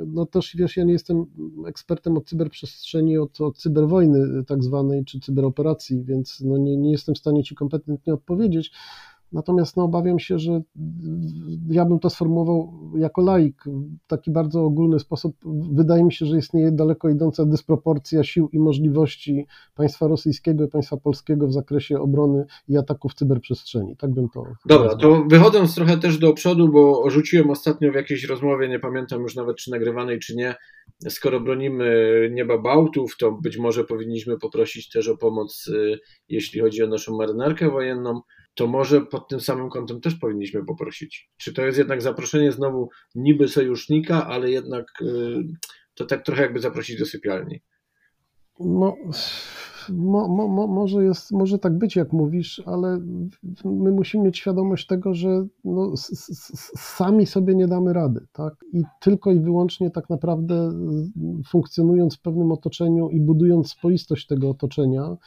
[0.07, 1.26] no też wiesz, ja nie jestem
[1.68, 7.16] ekspertem od cyberprzestrzeni, od, od cyberwojny tak zwanej, czy cyberoperacji, więc no nie, nie jestem
[7.16, 8.72] w stanie ci kompetentnie odpowiedzieć.
[9.31, 10.61] Natomiast no, obawiam się, że
[11.69, 13.64] ja bym to sformułował jako laik
[14.03, 15.35] w taki bardzo ogólny sposób.
[15.72, 19.45] Wydaje mi się, że istnieje daleko idąca dysproporcja sił i możliwości
[19.76, 23.97] państwa rosyjskiego i państwa polskiego w zakresie obrony i ataków w cyberprzestrzeni.
[23.97, 24.43] Tak bym to.
[24.65, 29.22] Dobra, to wychodząc trochę też do przodu, bo rzuciłem ostatnio w jakiejś rozmowie, nie pamiętam
[29.22, 30.56] już nawet czy nagrywanej, czy nie.
[31.10, 35.99] Skoro bronimy nieba Bałtów, to być może powinniśmy poprosić też o pomoc, y,
[36.30, 38.22] jeśli chodzi o naszą marynarkę wojenną
[38.60, 41.30] to może pod tym samym kątem też powinniśmy poprosić.
[41.38, 45.44] Czy to jest jednak zaproszenie znowu niby sojusznika, ale jednak y,
[45.94, 47.61] to tak trochę jakby zaprosić do sypialni?
[48.60, 48.95] No,
[49.90, 52.99] mo, mo, może, jest, może tak być, jak mówisz, ale
[53.65, 55.94] my musimy mieć świadomość tego, że no,
[56.77, 58.27] sami sobie nie damy rady.
[58.31, 58.53] Tak?
[58.73, 60.72] I tylko i wyłącznie tak naprawdę
[61.49, 65.18] funkcjonując w pewnym otoczeniu i budując spoistość tego otoczenia,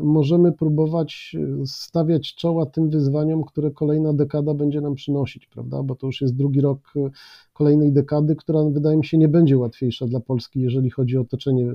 [0.00, 5.82] możemy próbować e, stawiać czoła tym wyzwaniom, które kolejna dekada będzie nam przynosić, prawda?
[5.82, 7.10] Bo to już jest drugi rok e,
[7.52, 11.72] kolejnej dekady, która wydaje mi się nie będzie łatwiejsza dla Polski, jeżeli chodzi o otoczenie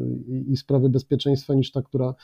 [0.48, 2.16] i sprawy bezpieczeństwa, niż ta, która,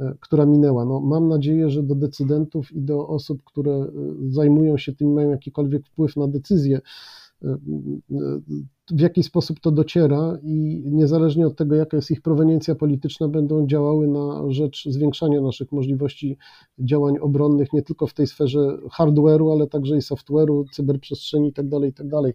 [0.00, 0.84] e, która minęła.
[0.84, 3.86] No, mam nadzieję, że do decydentów i do osób, które
[4.28, 6.80] zajmują się tym, mają jakikolwiek wpływ na decyzje,
[8.90, 13.66] w jaki sposób to dociera i niezależnie od tego, jaka jest ich proweniencja polityczna, będą
[13.66, 16.38] działały na rzecz zwiększania naszych możliwości
[16.78, 21.84] działań obronnych, nie tylko w tej sferze hardware'u, ale także i software'u, cyberprzestrzeni itd., tak
[21.84, 22.10] itd.
[22.10, 22.34] Tak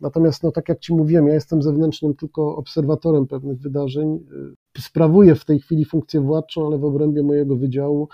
[0.00, 4.18] Natomiast, no, tak jak Ci mówiłem, ja jestem zewnętrznym tylko obserwatorem pewnych wydarzeń.
[4.80, 8.08] Sprawuję w tej chwili funkcję władczą, ale w obrębie mojego wydziału,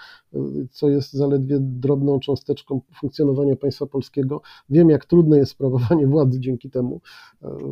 [0.71, 4.41] co jest zaledwie drobną cząsteczką funkcjonowania państwa polskiego.
[4.71, 7.01] Wiem, jak trudne jest sprawowanie władzy dzięki temu,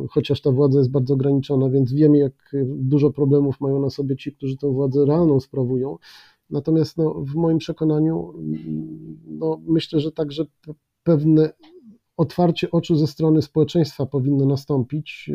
[0.09, 4.31] chociaż ta władza jest bardzo ograniczona, więc wiem, jak dużo problemów mają na sobie ci,
[4.35, 5.97] którzy tę władzę realną sprawują.
[6.49, 8.33] Natomiast no, w moim przekonaniu,
[9.27, 10.45] no, myślę, że także
[11.03, 11.53] pewne
[12.17, 15.31] otwarcie oczu ze strony społeczeństwa powinno nastąpić,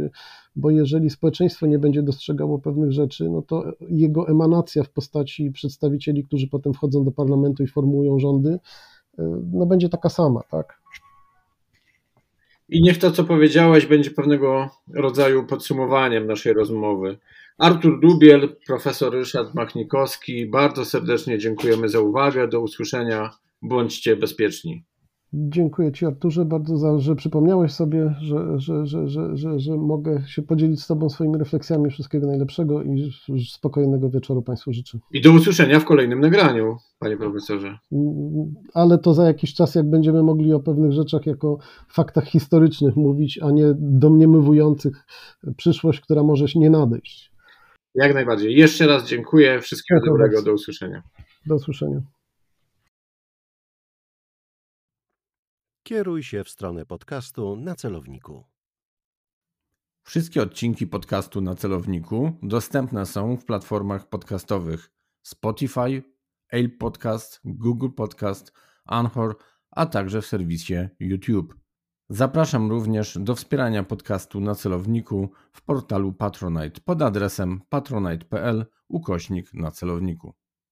[0.57, 6.25] bo jeżeli społeczeństwo nie będzie dostrzegało pewnych rzeczy, no to jego emanacja w postaci przedstawicieli,
[6.25, 8.59] którzy potem wchodzą do parlamentu i formułują rządy,
[9.53, 10.81] no będzie taka sama, tak?
[12.69, 17.19] I niech to, co powiedziałeś, będzie pewnego rodzaju podsumowaniem naszej rozmowy.
[17.59, 22.49] Artur Dubiel, profesor Ryszard Machnikowski, bardzo serdecznie dziękujemy za uwagę.
[22.49, 23.31] Do usłyszenia.
[23.63, 24.85] Bądźcie bezpieczni.
[25.33, 30.23] Dziękuję Ci, Arturze, bardzo, za, że przypomniałeś sobie, że, że, że, że, że, że mogę
[30.27, 31.91] się podzielić z Tobą swoimi refleksjami.
[31.91, 33.13] Wszystkiego najlepszego i
[33.51, 34.99] spokojnego wieczoru Państwu życzę.
[35.13, 37.79] I do usłyszenia w kolejnym nagraniu, Panie Profesorze.
[38.75, 43.39] Ale to za jakiś czas, jak będziemy mogli o pewnych rzeczach jako faktach historycznych mówić,
[43.43, 45.07] a nie domniemywujących
[45.57, 47.33] przyszłość, która może się nie nadejść.
[47.95, 48.57] Jak najbardziej.
[48.57, 49.61] Jeszcze raz dziękuję.
[49.61, 50.43] Wszystkiego dobrego.
[50.43, 51.03] Do usłyszenia.
[51.47, 52.01] Do usłyszenia.
[55.89, 58.45] Kieruj się w stronę podcastu na celowniku.
[60.03, 64.91] Wszystkie odcinki podcastu na celowniku dostępne są w platformach podcastowych
[65.23, 66.03] Spotify,
[66.49, 68.53] Apple Podcast, Google Podcast,
[68.85, 69.37] Anchor,
[69.71, 71.55] a także w serwisie YouTube.
[72.09, 79.71] Zapraszam również do wspierania podcastu na celowniku w portalu Patronite pod adresem patronite.pl ukośnik na
[79.71, 80.35] celowniku.